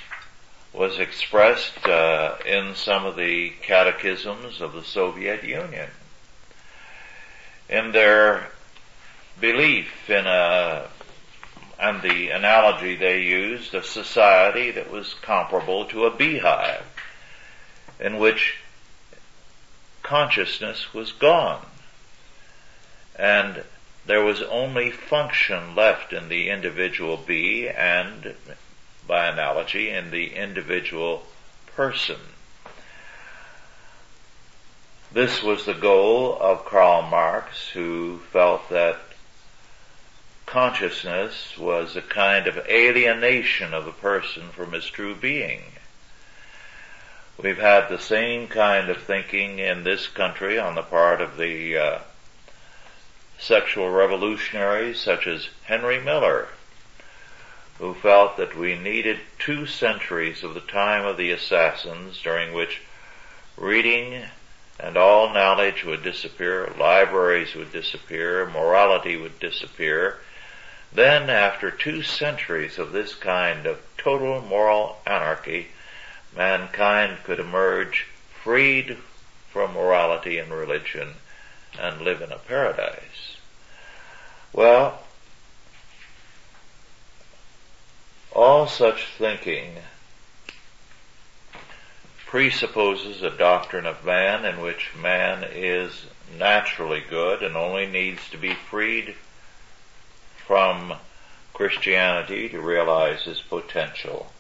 [0.73, 5.89] was expressed uh, in some of the catechisms of the Soviet Union.
[7.69, 8.51] In their
[9.41, 10.89] belief in a
[11.79, 16.85] and the analogy they used, a society that was comparable to a beehive,
[18.01, 18.57] in which
[20.03, 21.65] consciousness was gone.
[23.19, 23.65] And
[24.07, 28.35] there was only function left in the individual bee and,
[29.07, 31.25] by analogy, in the individual
[31.75, 32.21] person.
[35.13, 38.99] This was the goal of Karl Marx, who felt that
[40.47, 45.63] consciousness was a kind of alienation of a person from his true being.
[47.37, 51.77] We've had the same kind of thinking in this country on the part of the
[51.77, 51.99] uh,
[53.39, 56.49] sexual revolutionaries such as Henry Miller,
[57.79, 62.81] who felt that we needed two centuries of the time of the assassins during which
[63.57, 64.23] reading
[64.79, 70.19] and all knowledge would disappear, libraries would disappear, morality would disappear.
[70.93, 75.73] Then after two centuries of this kind of total moral anarchy,
[76.33, 78.07] mankind could emerge
[78.43, 78.99] freed
[79.53, 81.17] from morality and religion
[81.77, 83.37] and live in a paradise.
[84.53, 85.03] Well,
[88.33, 89.83] all such thinking
[92.27, 96.07] presupposes a doctrine of man in which man is
[96.39, 99.17] naturally good and only needs to be freed
[100.47, 100.95] from
[101.53, 104.31] Christianity to realize his potential.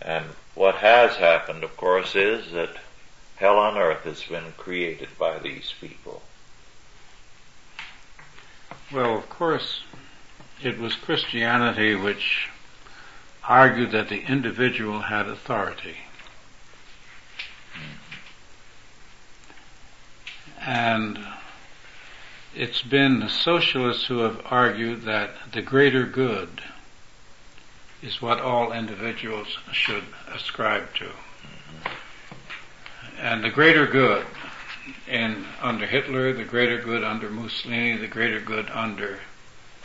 [0.00, 0.24] And
[0.54, 2.76] what has happened, of course, is that
[3.36, 6.22] hell on earth has been created by these people.
[8.92, 9.82] Well, of course,
[10.62, 12.48] it was Christianity which
[13.44, 15.98] argued that the individual had authority.
[17.74, 17.94] Mm-hmm.
[20.70, 21.18] And
[22.58, 26.60] it's been the socialists who have argued that the greater good
[28.02, 30.02] is what all individuals should
[30.34, 31.08] ascribe to.
[33.20, 34.26] And the greater good
[35.06, 39.20] in under Hitler, the greater good under Mussolini, the greater good under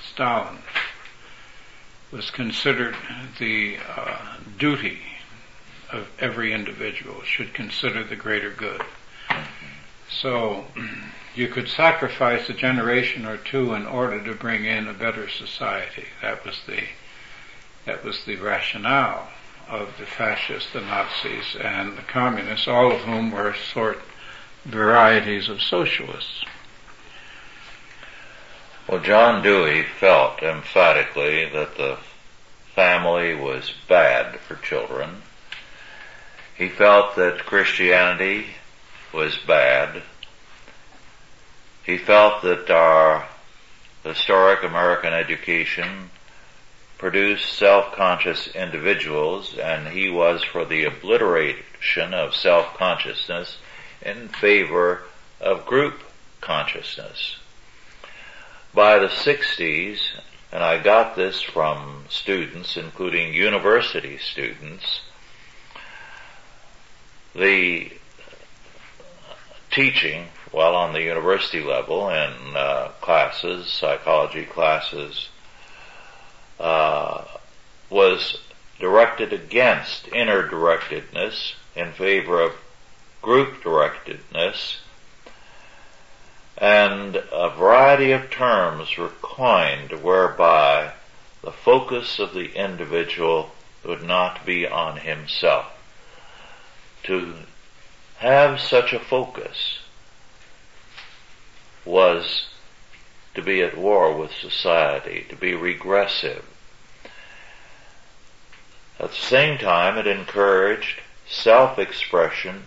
[0.01, 0.57] Stalin
[2.11, 2.95] was considered
[3.37, 4.17] the uh,
[4.57, 4.99] duty
[5.91, 8.81] of every individual should consider the greater good.
[10.21, 10.65] So
[11.35, 16.05] you could sacrifice a generation or two in order to bring in a better society.
[16.21, 16.83] That was the
[17.85, 19.29] that was the rationale
[19.67, 23.99] of the fascists, the Nazis, and the communists, all of whom were sort
[24.63, 26.45] varieties of socialists.
[28.87, 31.97] Well, John Dewey felt emphatically that the
[32.75, 35.21] family was bad for children.
[36.55, 38.47] He felt that Christianity
[39.13, 40.01] was bad.
[41.85, 43.27] He felt that our
[44.03, 46.09] historic American education
[46.97, 53.57] produced self-conscious individuals and he was for the obliteration of self-consciousness
[54.01, 55.03] in favor
[55.41, 56.01] of group
[56.39, 57.37] consciousness.
[58.73, 59.99] By the 60s,
[60.51, 65.01] and I got this from students, including university students,
[67.35, 67.91] the
[69.73, 75.29] teaching while on the university level in uh, classes, psychology classes,
[76.59, 77.25] uh,
[77.89, 78.39] was
[78.79, 82.53] directed against inner directedness in favor of
[83.21, 84.77] group directedness,
[86.57, 90.93] and a variety of terms were coined whereby
[91.41, 93.51] the focus of the individual
[93.83, 95.65] would not be on himself.
[97.03, 97.33] To
[98.23, 99.79] have such a focus
[101.83, 102.47] was
[103.35, 106.45] to be at war with society, to be regressive.
[108.97, 112.63] At the same time, it encouraged self-expression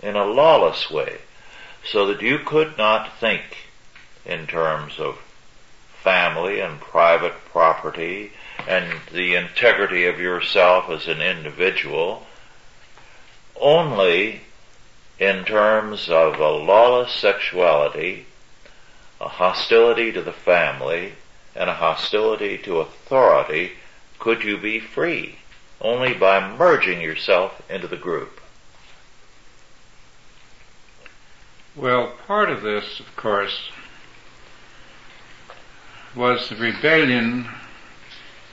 [0.00, 1.18] in a lawless way,
[1.84, 3.42] so that you could not think
[4.24, 5.18] in terms of
[6.04, 8.32] family and private property
[8.68, 12.24] and the integrity of yourself as an individual
[13.60, 14.42] only
[15.18, 18.26] in terms of a lawless sexuality,
[19.20, 21.14] a hostility to the family,
[21.54, 23.72] and a hostility to authority
[24.18, 25.38] could you be free
[25.80, 28.40] only by merging yourself into the group.
[31.76, 33.70] Well, part of this, of course,
[36.16, 37.48] was the rebellion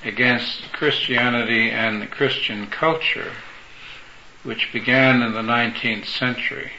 [0.03, 3.31] against Christianity and the Christian culture
[4.45, 6.71] which began in the 19th century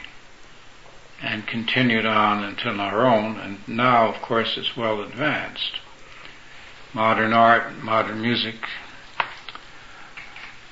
[1.21, 5.73] and continued on until our own, and now, of course, is well advanced.
[6.93, 8.55] Modern art, modern music,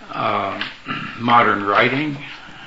[0.10, 0.64] uh,
[1.20, 2.18] modern writing,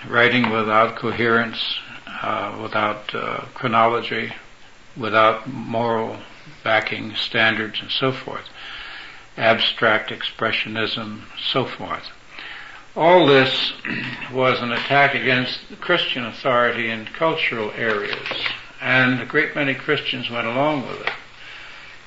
[0.08, 4.34] writing without coherence, uh, without uh, chronology,
[4.96, 6.18] without moral
[6.62, 8.44] backing standards, and so forth.
[9.38, 12.10] Abstract expressionism, so forth.
[12.98, 13.74] All this
[14.32, 18.26] was an attack against Christian authority in cultural areas,
[18.80, 21.12] and a great many Christians went along with it.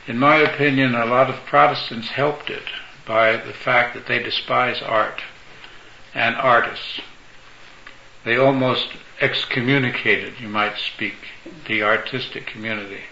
[0.05, 2.65] In my opinion, a lot of Protestants helped it
[3.05, 5.21] by the fact that they despise art
[6.13, 6.99] and artists.
[8.25, 8.89] They almost
[9.21, 11.29] excommunicated, you might speak,
[11.67, 13.03] the artistic community.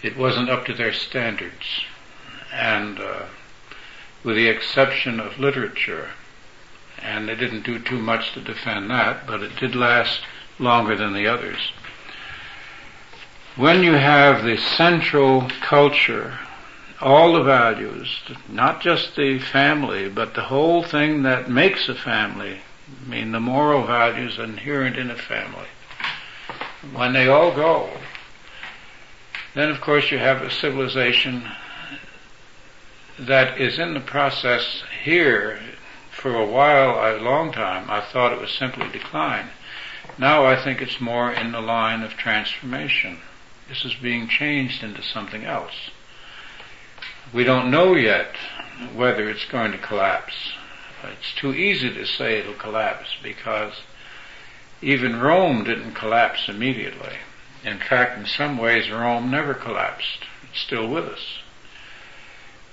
[0.00, 1.80] it wasn't up to their standards.
[2.52, 3.24] And uh,
[4.22, 6.10] with the exception of literature,
[7.02, 10.20] and they didn't do too much to defend that, but it did last
[10.58, 11.72] longer than the others.
[13.56, 16.38] When you have the central culture,
[17.00, 22.60] all the values, not just the family, but the whole thing that makes a family,
[23.04, 25.68] I mean the moral values inherent in a family,
[26.92, 27.90] when they all go,
[29.54, 31.48] then of course you have a civilization
[33.18, 35.60] that is in the process here
[36.24, 39.50] for a while, a long time, I thought it was simply decline.
[40.16, 43.18] Now I think it's more in the line of transformation.
[43.68, 45.90] This is being changed into something else.
[47.34, 48.34] We don't know yet
[48.94, 50.32] whether it's going to collapse.
[51.02, 53.74] It's too easy to say it'll collapse because
[54.80, 57.16] even Rome didn't collapse immediately.
[57.64, 60.24] In fact, in some ways, Rome never collapsed.
[60.50, 61.43] It's still with us.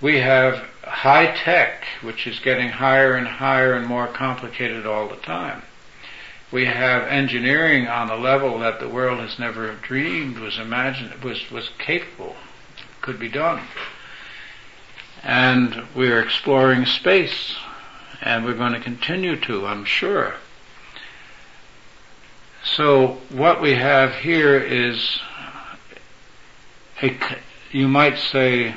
[0.02, 5.18] We have high tech, which is getting higher and higher and more complicated all the
[5.18, 5.62] time.
[6.52, 11.49] We have engineering on a level that the world has never dreamed was imagined, was,
[11.52, 12.36] was capable,
[13.02, 13.62] could be done.
[15.24, 17.56] And we're exploring space,
[18.22, 20.34] and we're going to continue to, I'm sure.
[22.64, 25.20] So what we have here is
[27.02, 27.18] a,
[27.72, 28.76] you might say,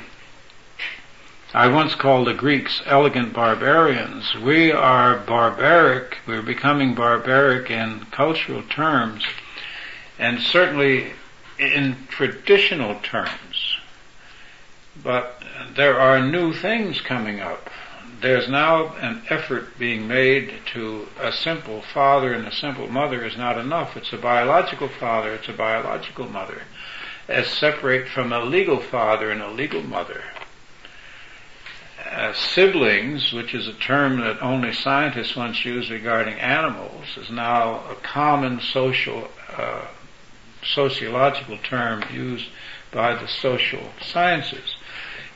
[1.55, 4.35] I once called the Greeks elegant barbarians.
[4.35, 9.23] We are barbaric, we're becoming barbaric in cultural terms,
[10.19, 11.13] and certainly
[11.57, 13.77] in traditional terms.
[15.01, 15.43] But
[15.73, 17.69] there are new things coming up.
[18.19, 23.37] There's now an effort being made to a simple father and a simple mother is
[23.37, 23.95] not enough.
[23.95, 26.63] It's a biological father, it's a biological mother.
[27.29, 30.21] As separate from a legal father and a legal mother
[32.09, 37.83] uh, siblings, which is a term that only scientists once used regarding animals, is now
[37.89, 39.27] a common social,
[39.57, 39.85] uh,
[40.63, 42.47] sociological term used
[42.91, 44.75] by the social sciences.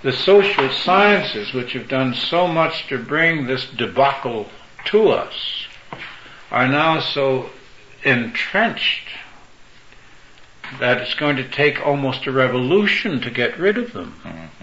[0.01, 4.47] The social sciences, which have done so much to bring this debacle
[4.85, 5.67] to us,
[6.51, 7.49] are now so
[8.03, 9.09] entrenched
[10.79, 14.15] that it's going to take almost a revolution to get rid of them.
[14.23, 14.58] Mm-hmm.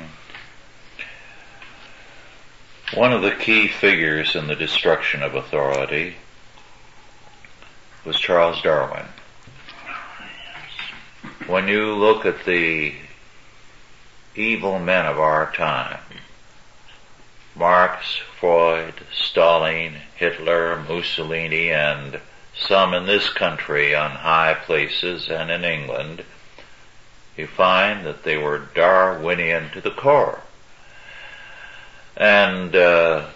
[2.95, 6.15] One of the key figures in the destruction of authority
[8.05, 9.07] was Charles Darwin.
[11.49, 12.95] When you look at the
[14.37, 15.99] evil men of our time,
[17.57, 22.21] Marx, Freud, Stalin, Hitler, Mussolini, and
[22.55, 26.25] some in this country on high places and in England,
[27.37, 30.43] you find that they were Darwinian to the core.
[32.17, 33.27] And uh,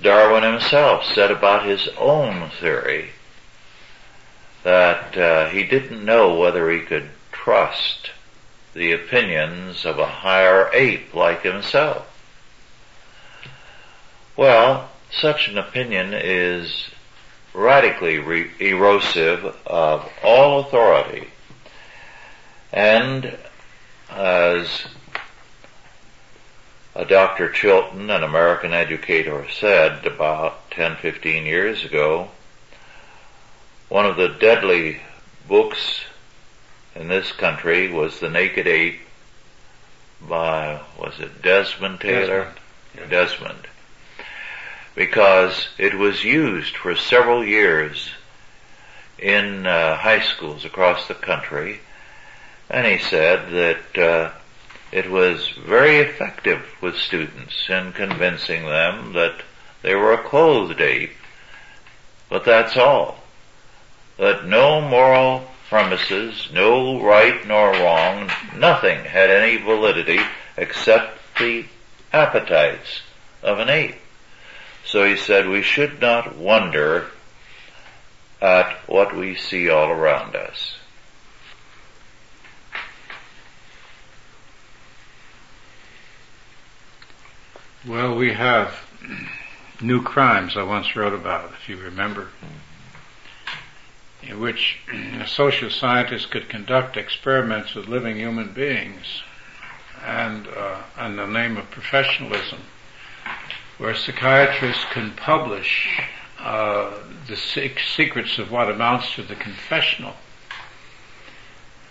[0.00, 3.10] Darwin himself said about his own theory
[4.62, 8.10] that uh, he didn't know whether he could trust
[8.74, 12.06] the opinions of a higher ape like himself.
[14.36, 16.90] Well, such an opinion is
[17.54, 21.28] radically re- erosive of all authority.
[22.72, 23.38] And
[24.10, 24.86] as
[27.04, 27.50] Dr.
[27.50, 32.30] Chilton, an American educator, said about 10, 15 years ago,
[33.88, 35.00] one of the deadly
[35.46, 36.00] books
[36.94, 39.00] in this country was The Naked Ape
[40.20, 42.52] by, was it Desmond Taylor?
[42.94, 43.10] Desmond.
[43.10, 43.68] Desmond.
[44.94, 48.10] Because it was used for several years
[49.18, 51.80] in uh, high schools across the country,
[52.70, 54.30] and he said that uh,
[54.92, 59.42] it was very effective with students in convincing them that
[59.82, 61.16] they were a clothed ape.
[62.28, 63.18] But that's all.
[64.18, 70.20] That no moral premises, no right nor wrong, nothing had any validity
[70.56, 71.66] except the
[72.12, 73.02] appetites
[73.42, 73.96] of an ape.
[74.84, 77.08] So he said we should not wonder
[78.40, 80.76] at what we see all around us.
[87.86, 88.74] Well, we have
[89.80, 92.30] new crimes I once wrote about, if you remember,
[94.24, 94.80] in which
[95.24, 99.22] social scientists could conduct experiments with living human beings
[100.04, 102.58] and uh, in the name of professionalism,
[103.78, 106.00] where psychiatrists can publish
[106.40, 106.92] uh,
[107.28, 110.14] the secrets of what amounts to the confessional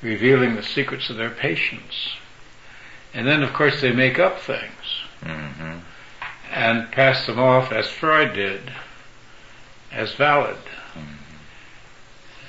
[0.01, 2.15] revealing the secrets of their patients.
[3.13, 4.84] And then, of course, they make up things
[5.25, 5.79] hmm
[6.55, 8.71] and pass them off, as Freud did,
[9.91, 10.57] as valid.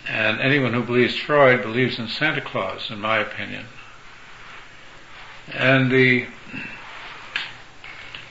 [0.09, 3.65] And anyone who believes Freud believes in Santa Claus, in my opinion.
[5.53, 6.27] And the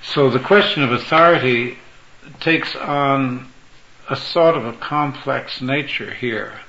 [0.02, 1.78] so the question of authority
[2.39, 3.52] takes on
[4.10, 6.62] a sort of a complex nature here.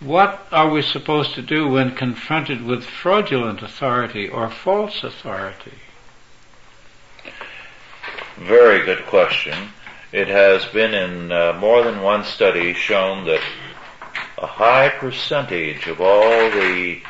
[0.00, 5.79] What are we supposed to do when confronted with fraudulent authority or false authority?
[8.40, 9.68] Very good question.
[10.12, 13.42] It has been in uh, more than one study shown that
[14.38, 17.02] a high percentage of all the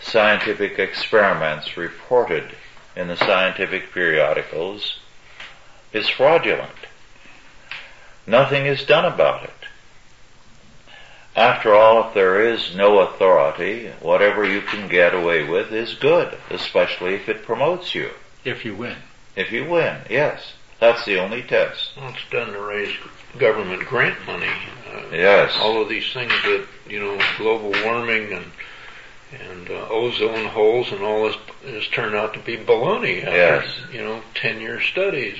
[0.00, 2.54] scientific experiments reported
[2.94, 5.00] in the scientific periodicals
[5.92, 6.70] is fraudulent.
[8.24, 9.50] Nothing is done about it.
[11.34, 16.38] After all, if there is no authority, whatever you can get away with is good,
[16.48, 18.10] especially if it promotes you.
[18.44, 18.98] If you win.
[19.34, 20.54] If you win, yes.
[20.80, 21.90] That's the only test.
[21.96, 22.94] Well, it's done to raise
[23.38, 24.48] government grant money.
[24.92, 25.56] Uh, Yes.
[25.60, 28.50] all of these things that you know, global warming and
[29.32, 33.18] and uh, ozone holes and all this has turned out to be baloney.
[33.24, 33.80] After, Yes.
[33.92, 35.38] You know, ten-year studies,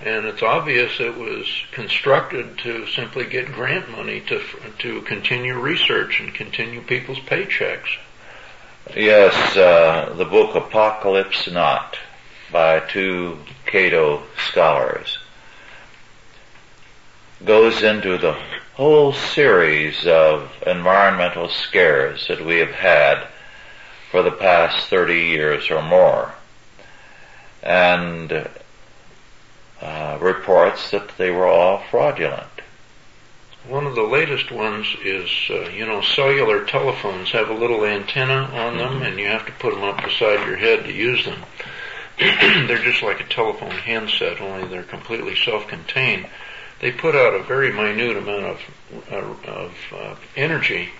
[0.00, 4.40] and it's obvious it was constructed to simply get grant money to
[4.80, 7.98] to continue research and continue people's paychecks.
[8.96, 11.96] Yes, uh, the book Apocalypse Not
[12.52, 15.18] by two Cato scholars
[17.44, 18.36] goes into the
[18.74, 23.26] whole series of environmental scares that we have had
[24.10, 26.34] for the past 30 years or more.
[27.62, 28.48] And
[29.80, 32.46] uh, reports that they were all fraudulent.
[33.66, 38.50] One of the latest ones is, uh, you know, cellular telephones have a little antenna
[38.52, 41.40] on them, and you have to put them up beside your head to use them.
[42.66, 46.26] they're just like a telephone handset, only they're completely self-contained.
[46.80, 48.60] They put out a very minute amount of,
[49.10, 50.90] uh, of uh, energy,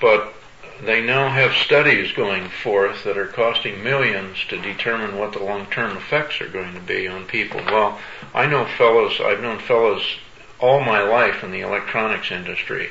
[0.00, 0.34] but
[0.82, 5.96] they now have studies going forth that are costing millions to determine what the long-term
[5.96, 7.60] effects are going to be on people.
[7.64, 7.98] Well,
[8.32, 10.04] I know fellows, I've known fellows
[10.60, 12.90] all my life in the electronics industry.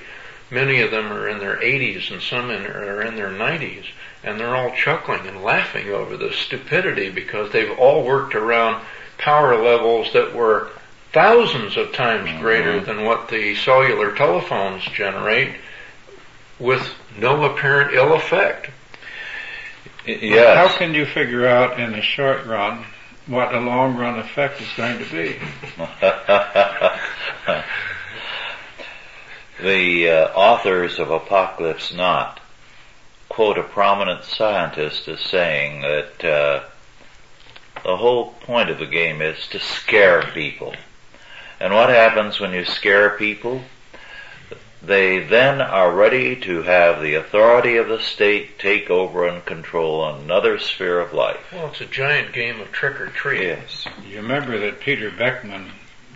[0.49, 3.86] Many of them are in their 80s and some in, are in their 90s.
[4.24, 8.84] And they're all chuckling and laughing over the stupidity because they've all worked around
[9.18, 10.70] power levels that were
[11.13, 15.55] thousands of times greater than what the cellular telephones generate
[16.59, 18.70] with no apparent ill effect.
[20.05, 20.57] Yes.
[20.57, 22.86] How can you figure out in the short run
[23.26, 25.36] what a long run effect is going to be?
[29.61, 32.39] the uh, authors of Apocalypse Not
[33.38, 36.63] quote a prominent scientist as saying that uh,
[37.83, 40.73] the whole point of the game is to scare people.
[41.59, 43.61] And what happens when you scare people?
[44.81, 50.03] They then are ready to have the authority of the state take over and control
[50.15, 51.53] another sphere of life.
[51.53, 53.43] Well, it's a giant game of trick or treat.
[53.43, 53.85] Yes.
[54.03, 55.69] You remember that Peter Beckmann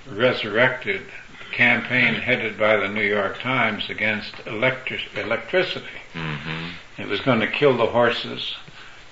[0.10, 1.21] resurrected the
[1.52, 6.02] campaign headed by the New York Times against electric- electricity.
[6.14, 8.56] hmm It was going to kill the horses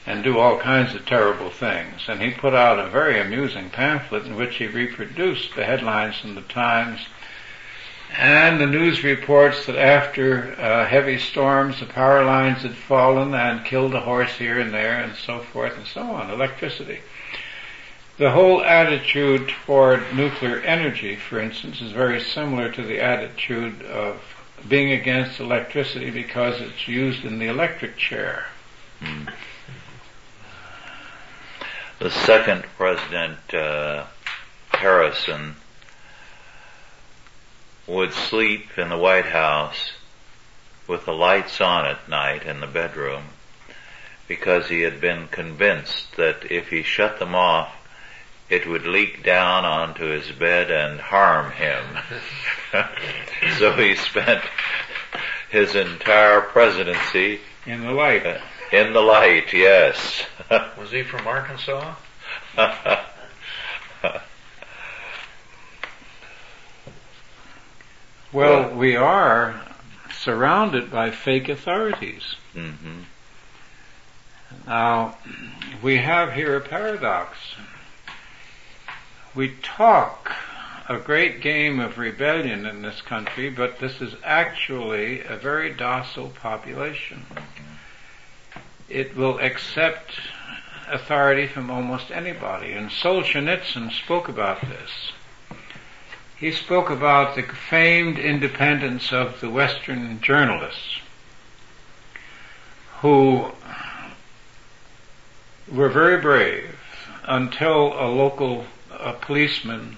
[0.06, 2.08] and do all kinds of terrible things.
[2.08, 6.36] And he put out a very amusing pamphlet in which he reproduced the headlines from
[6.36, 7.02] the Times
[8.18, 13.64] and the news reports that after uh, heavy storms the power lines had fallen and
[13.64, 16.32] killed a horse here and there and so forth and so on.
[16.32, 17.00] Electricity.
[18.20, 24.22] The whole attitude toward nuclear energy, for instance, is very similar to the attitude of
[24.68, 28.48] being against electricity because it's used in the electric chair.
[32.00, 34.08] The second president, uh,
[34.74, 35.56] Harrison,
[37.88, 39.94] would sleep in the White House
[40.88, 43.28] with the lights on at night in the bedroom
[44.28, 47.78] because he had been convinced that if he shut them off,
[48.50, 51.84] it would leak down onto his bed and harm him.
[53.58, 54.44] so he spent
[55.50, 58.26] his entire presidency In the light.
[58.26, 58.40] uh,
[58.72, 60.24] in the light, yes.
[60.78, 61.96] Was he from Arkansas?
[68.32, 69.60] Well, we are
[70.12, 72.36] surrounded by fake authorities.
[72.54, 73.02] hmm
[74.68, 75.18] Now,
[75.82, 77.38] we have here a paradox.
[79.36, 80.32] We talk
[80.88, 86.30] a great game of rebellion in this country, but this is actually a very docile
[86.30, 87.26] population.
[88.90, 90.20] it will accept
[90.90, 92.72] authority from almost anybody.
[92.72, 95.12] And Solzhenitsyn spoke about this.
[96.36, 101.02] He spoke about the famed independence of the Western journalists
[103.02, 103.52] who
[105.72, 106.80] were very brave
[107.26, 108.66] until a local
[109.00, 109.98] a policeman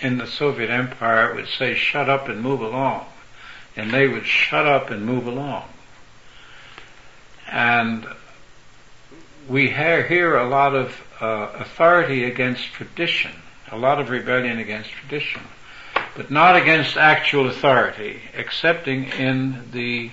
[0.00, 3.06] in the Soviet Empire would say, shut up and move along.
[3.76, 5.68] And they would shut up and move along.
[7.50, 8.06] And
[9.48, 13.32] we hear a lot of uh, authority against tradition,
[13.70, 15.42] a lot of rebellion against tradition,
[16.16, 20.10] but not against actual authority, excepting in the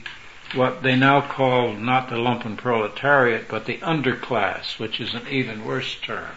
[0.56, 5.66] what they now call not the lumpen proletariat, but the underclass, which is an even
[5.66, 6.32] worse term.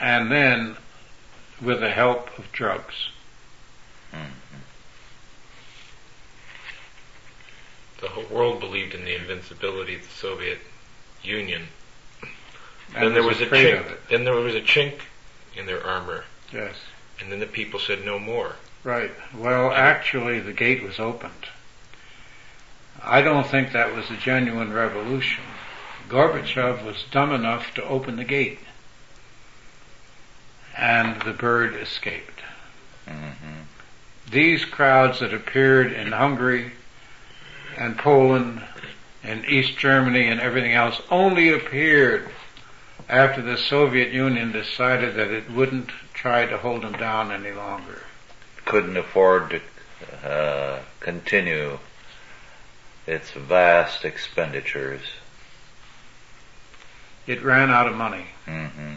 [0.00, 0.76] And then
[1.60, 3.10] with the help of drugs.
[4.12, 4.32] Mm-hmm.
[8.00, 10.58] The whole world believed in the invincibility of the Soviet
[11.22, 11.68] Union.
[12.94, 13.96] And then there was a chink.
[14.10, 15.00] Then there was a chink
[15.56, 16.74] in their armor, Yes.
[17.18, 18.56] and then the people said no more.
[18.84, 19.12] Right.
[19.34, 21.48] Well, actually, the gate was opened.
[23.02, 25.44] I don't think that was a genuine revolution.
[26.08, 28.60] Gorbachev was dumb enough to open the gate.
[30.76, 32.40] And the bird escaped.
[33.08, 33.62] hmm
[34.30, 36.72] These crowds that appeared in Hungary
[37.76, 38.62] and Poland
[39.22, 42.28] and East Germany and everything else only appeared
[43.08, 48.02] after the Soviet Union decided that it wouldn't try to hold them down any longer.
[48.64, 51.78] Couldn't afford to uh, continue
[53.06, 55.02] its vast expenditures.
[57.26, 58.26] It ran out of money.
[58.44, 58.96] hmm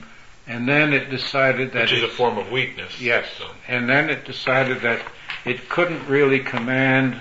[0.49, 2.99] And then it decided that Which is a form of weakness.
[2.99, 3.27] Yes.
[3.37, 4.99] So, And then it decided that
[5.45, 7.19] it couldn't really command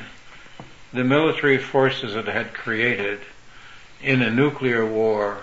[0.95, 3.21] the military forces it had created
[4.03, 5.43] in a nuclear war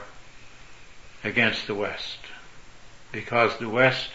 [1.23, 2.17] against the West.
[3.11, 4.09] Because the West,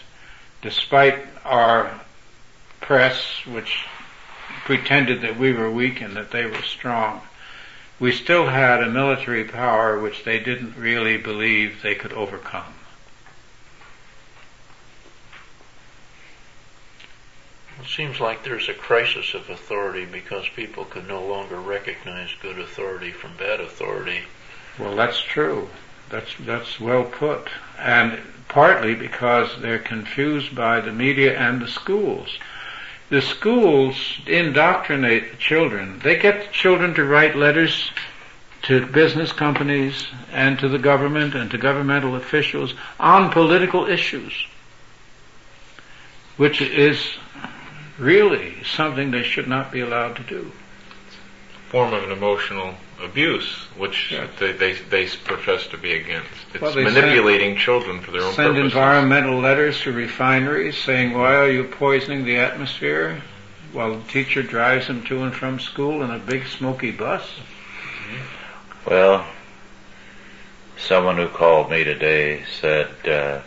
[0.61, 2.01] despite our
[2.81, 3.85] press, which
[4.65, 7.21] pretended that we were weak and that they were strong,
[8.01, 12.73] we still had a military power which they didn't really believe they could overcome.
[17.81, 22.59] It seems like there's a crisis of authority because people can no longer recognize good
[22.59, 24.21] authority from bad authority.
[24.77, 25.67] Well, that's true.
[26.09, 32.37] That's that's well put, and partly because they're confused by the media and the schools.
[33.09, 33.95] The schools
[34.27, 35.99] indoctrinate the children.
[36.03, 37.89] They get the children to write letters
[38.63, 44.45] to business companies and to the government and to governmental officials on political issues,
[46.37, 47.17] which is
[48.01, 50.51] really something they should not be allowed to do.
[51.69, 53.47] form of an emotional abuse,
[53.77, 54.29] which Yes.
[54.39, 56.27] they, they they profess to be against.
[56.53, 58.73] It's Well, they manipulating children for their own send purposes.
[58.73, 63.21] environmental letters to refineries saying, why are you poisoning the atmosphere?
[63.71, 67.23] While the teacher drives them to and from school in a big smoky bus.
[68.85, 69.25] Well,
[70.77, 73.39] someone who called me today said, uh,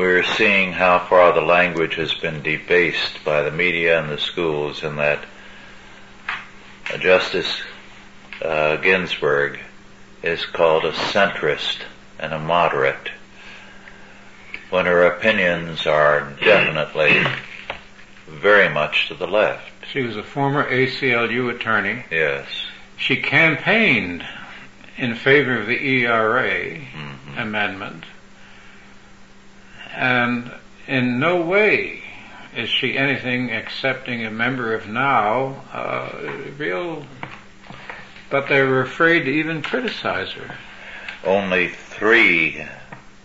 [0.00, 4.82] we're seeing how far the language has been debased by the media and the schools
[4.82, 5.22] and that
[6.90, 7.60] uh, Justice
[8.42, 9.60] uh, Ginsburg
[10.22, 11.82] is called a centrist
[12.18, 13.10] and a moderate
[14.70, 17.22] when her opinions are definitely
[18.26, 19.70] very much to the left.
[19.92, 22.06] She was a former ACLU attorney.
[22.10, 22.46] Yes.
[22.96, 24.24] She campaigned
[24.96, 28.04] in favor of the ERA hmm amendment.
[29.94, 30.50] And
[30.86, 32.02] in no way
[32.56, 36.10] is she anything excepting a member of now, uh,
[36.56, 37.04] real,
[38.28, 40.56] but they were afraid to even criticize her.
[41.24, 42.66] Only three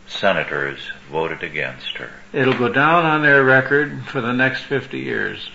[0.07, 2.11] senators voted against her.
[2.33, 5.49] It'll go down on their record for the next 50 years.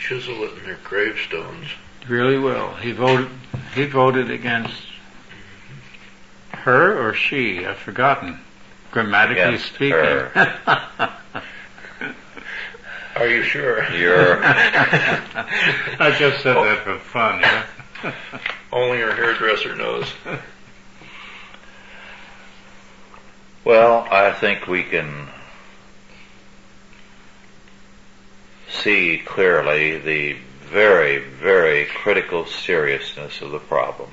[0.00, 1.66] Chisel it in their gravestones.
[2.08, 2.74] Really will.
[2.76, 3.28] He voted,
[3.74, 4.82] he voted against
[6.52, 8.40] her or she, I've forgotten.
[8.90, 9.90] Grammatically Against speaking.
[9.92, 10.50] her.
[13.16, 13.82] Are you sure?
[13.92, 17.40] You're, I just said that for fun.
[17.40, 17.64] yeah.
[18.72, 20.06] Only our hairdresser knows.
[23.64, 25.28] well, I think we can
[28.70, 30.36] see clearly the
[30.70, 34.10] very, very critical seriousness of the problem.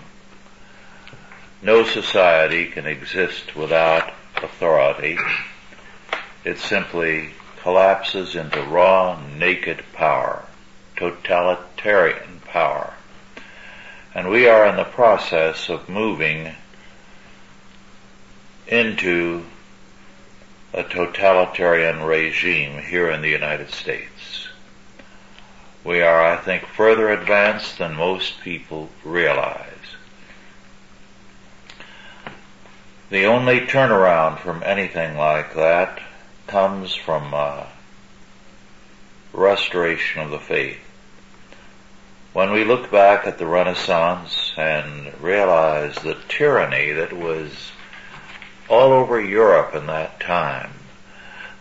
[1.62, 4.14] No society can exist without
[4.44, 5.18] authority.
[6.44, 7.32] It simply
[7.62, 10.46] collapses into raw, naked power.
[10.96, 12.94] totalitarian power.
[14.14, 16.56] And we are in the process of moving
[18.68, 19.46] into
[20.74, 24.48] a totalitarian regime here in the United States.
[25.84, 29.75] We are, I think, further advanced than most people realize.
[33.10, 36.02] The only turnaround from anything like that
[36.48, 37.66] comes from uh,
[39.32, 40.80] restoration of the faith.
[42.34, 47.72] When we look back at the Renaissance and realize the tyranny that was
[48.68, 50.72] all over Europe in that time,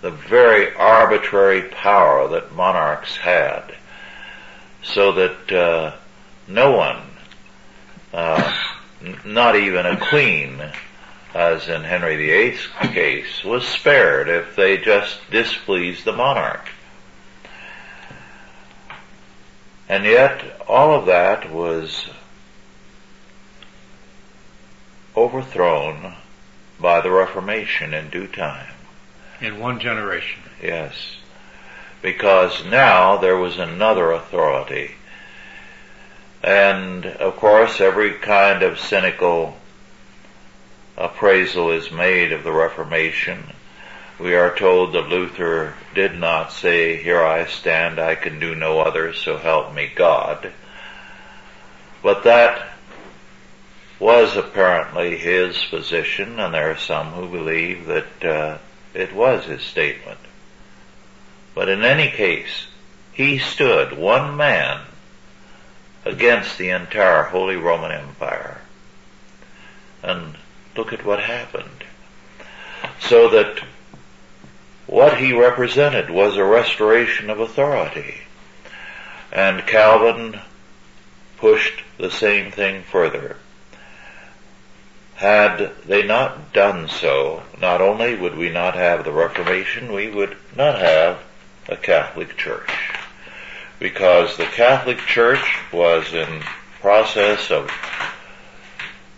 [0.00, 3.74] the very arbitrary power that monarchs had,
[4.82, 5.96] so that uh,
[6.48, 7.02] no one,
[8.14, 8.60] uh,
[9.02, 10.60] n- not even a queen,
[11.34, 16.70] as in Henry VIII's case, was spared if they just displeased the monarch.
[19.88, 22.08] And yet, all of that was
[25.16, 26.14] overthrown
[26.80, 28.72] by the Reformation in due time.
[29.40, 30.42] In one generation.
[30.62, 31.16] Yes.
[32.00, 34.92] Because now there was another authority.
[36.42, 39.56] And of course, every kind of cynical
[40.96, 43.52] appraisal is made of the Reformation.
[44.18, 48.80] We are told that Luther did not say, here I stand, I can do no
[48.80, 50.52] other, so help me God.
[52.02, 52.74] But that
[53.98, 58.58] was apparently his position, and there are some who believe that uh,
[58.92, 60.20] it was his statement.
[61.54, 62.66] But in any case,
[63.12, 64.82] he stood one man
[66.04, 68.60] against the entire Holy Roman Empire.
[70.02, 70.36] And
[70.76, 71.84] look at what happened.
[73.00, 73.60] So that
[74.86, 78.22] what he represented was a restoration of authority.
[79.32, 80.40] And Calvin
[81.38, 83.36] pushed the same thing further.
[85.16, 90.36] Had they not done so, not only would we not have the Reformation, we would
[90.56, 91.20] not have
[91.68, 92.70] a Catholic Church.
[93.78, 96.42] Because the Catholic Church was in
[96.80, 97.70] process of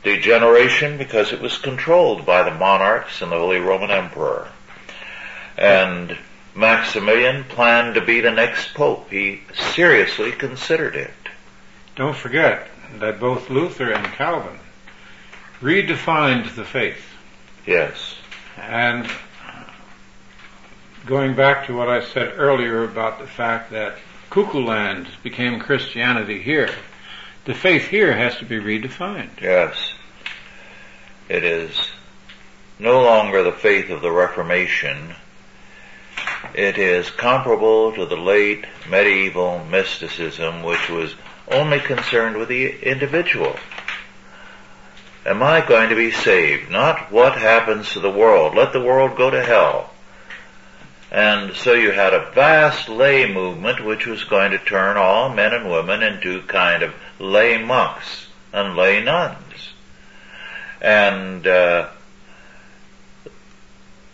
[0.06, 4.48] degeneration because it was controlled by the monarchs and the Holy Roman Emperor.
[5.58, 6.16] And
[6.54, 9.10] Maximilian planned to be the next pope.
[9.10, 11.10] He seriously considered it.
[11.96, 12.68] Don't forget
[13.00, 14.60] that both Luther and Calvin
[15.60, 17.04] redefined the faith.
[17.66, 18.14] Yes.
[18.56, 19.10] And
[21.04, 23.98] going back to what I said earlier about the fact that
[24.30, 26.70] Cuckoo Land became Christianity here,
[27.44, 29.40] the faith here has to be redefined.
[29.40, 29.94] Yes.
[31.28, 31.90] It is
[32.78, 35.14] no longer the faith of the Reformation.
[36.54, 41.14] It is comparable to the late medieval mysticism which was
[41.48, 43.56] only concerned with the individual.
[45.24, 46.70] Am I going to be saved?
[46.70, 48.54] Not what happens to the world.
[48.54, 49.90] Let the world go to hell.
[51.10, 55.52] And so you had a vast lay movement which was going to turn all men
[55.52, 59.72] and women into kind of lay monks and lay nuns.
[60.80, 61.88] And uh,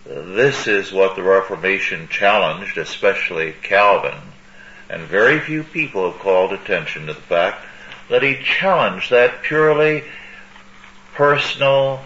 [0.04, 4.18] this is what the Reformation challenged, especially Calvin.
[4.88, 7.64] And very few people have called attention to the fact
[8.08, 10.04] that he challenged that purely
[11.14, 12.00] personal,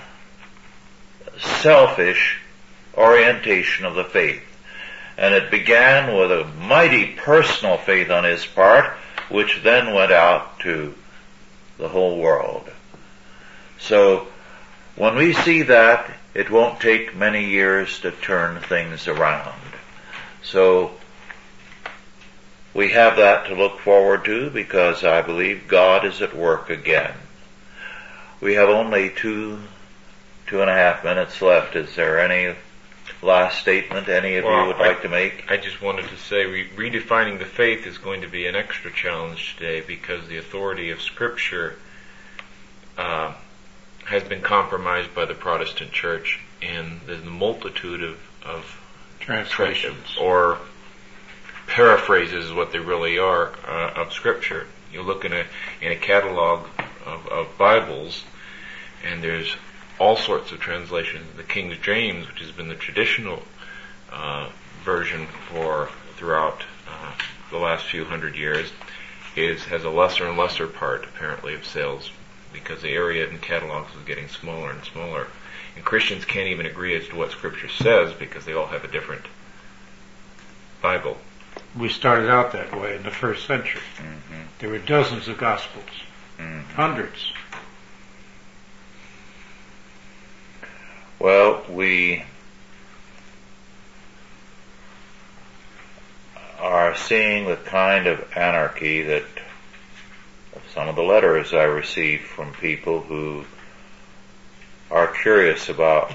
[1.39, 2.39] selfish
[2.97, 4.43] orientation of the faith.
[5.19, 8.93] And it began with a mighty personal faith on his part,
[9.31, 10.95] which then went out to
[11.79, 12.71] the whole world.
[13.79, 14.29] So,
[14.97, 19.61] when we see that, it won't take many years to turn things around.
[20.43, 20.93] So,
[22.75, 27.15] we have that to look forward to because I believe God is at work again.
[28.41, 29.61] We have only two,
[30.47, 31.75] two and a half minutes left.
[31.75, 32.55] Is there any
[33.23, 35.51] last statement any of Well, you would I- like to make?
[35.51, 38.93] I just wanted to say re- redefining the faith is going to be an extra
[38.93, 41.77] challenge today because the authority of Scripture
[42.99, 43.33] uh,
[44.07, 48.81] has been compromised by the Protestant Church, and the multitude of, of
[49.21, 50.17] Translations.
[50.21, 50.59] or
[51.67, 54.69] paraphrases is what they really are uh, of Scripture.
[54.93, 55.45] You look in a
[55.83, 56.69] in a catalog
[57.05, 58.25] of, of Bibles,
[59.05, 59.57] and there's
[59.99, 61.27] all sorts of translations.
[61.37, 63.43] The King James, which has been the traditional
[64.13, 64.49] uh,
[64.85, 67.13] version for throughout uh,
[67.51, 68.71] the last few hundred years,
[69.35, 72.11] is has a lesser and lesser part apparently of sales
[72.63, 75.27] because the area in catalogs is getting smaller and smaller.
[75.77, 78.89] And Christians can't even agree as to what Scripture says because they all have a
[78.89, 79.27] different
[80.81, 81.19] Bible.
[81.79, 83.83] we started out that way in the first century.
[83.99, 84.43] Mm-hmm.
[84.59, 85.85] There were dozens of gospels,
[86.39, 86.73] Mm-hmm.
[86.75, 87.33] hundreds.
[91.19, 92.25] Well, we
[96.59, 99.25] are seeing the kind of anarchy that
[100.75, 103.45] some of the letters I receive from people who
[104.91, 106.13] are curious about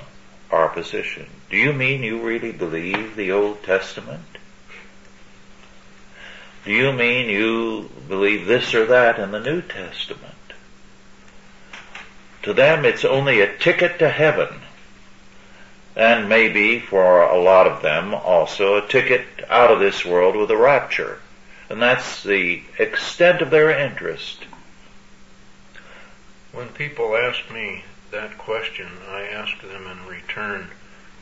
[0.49, 1.27] our position.
[1.49, 4.25] Do you mean you really believe the Old Testament?
[6.65, 10.35] Do you mean you believe this or that in the New Testament?
[12.43, 14.61] To them it's only a ticket to heaven
[15.95, 20.49] and maybe for a lot of them also a ticket out of this world with
[20.49, 21.19] a rapture.
[21.71, 24.43] And that's the extent of their interest.
[26.51, 30.67] When people ask me that question, I ask them in return,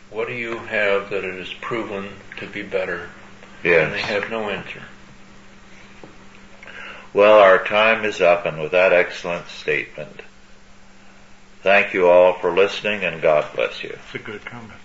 [0.09, 3.11] what do you have that it is proven to be better?
[3.63, 3.85] Yes.
[3.85, 4.81] And they have no answer.
[7.13, 10.23] Well, our time is up and with that excellent statement,
[11.61, 13.91] thank you all for listening and God bless you.
[13.91, 14.79] It's a good comment.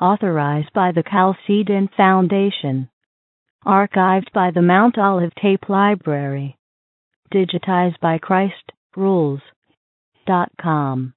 [0.00, 2.88] Authorized by the Chalcedon Foundation.
[3.66, 6.56] Archived by the Mount Olive Tape Library.
[7.32, 9.40] Digitized by Christ Rules.
[10.26, 11.14] Dot com.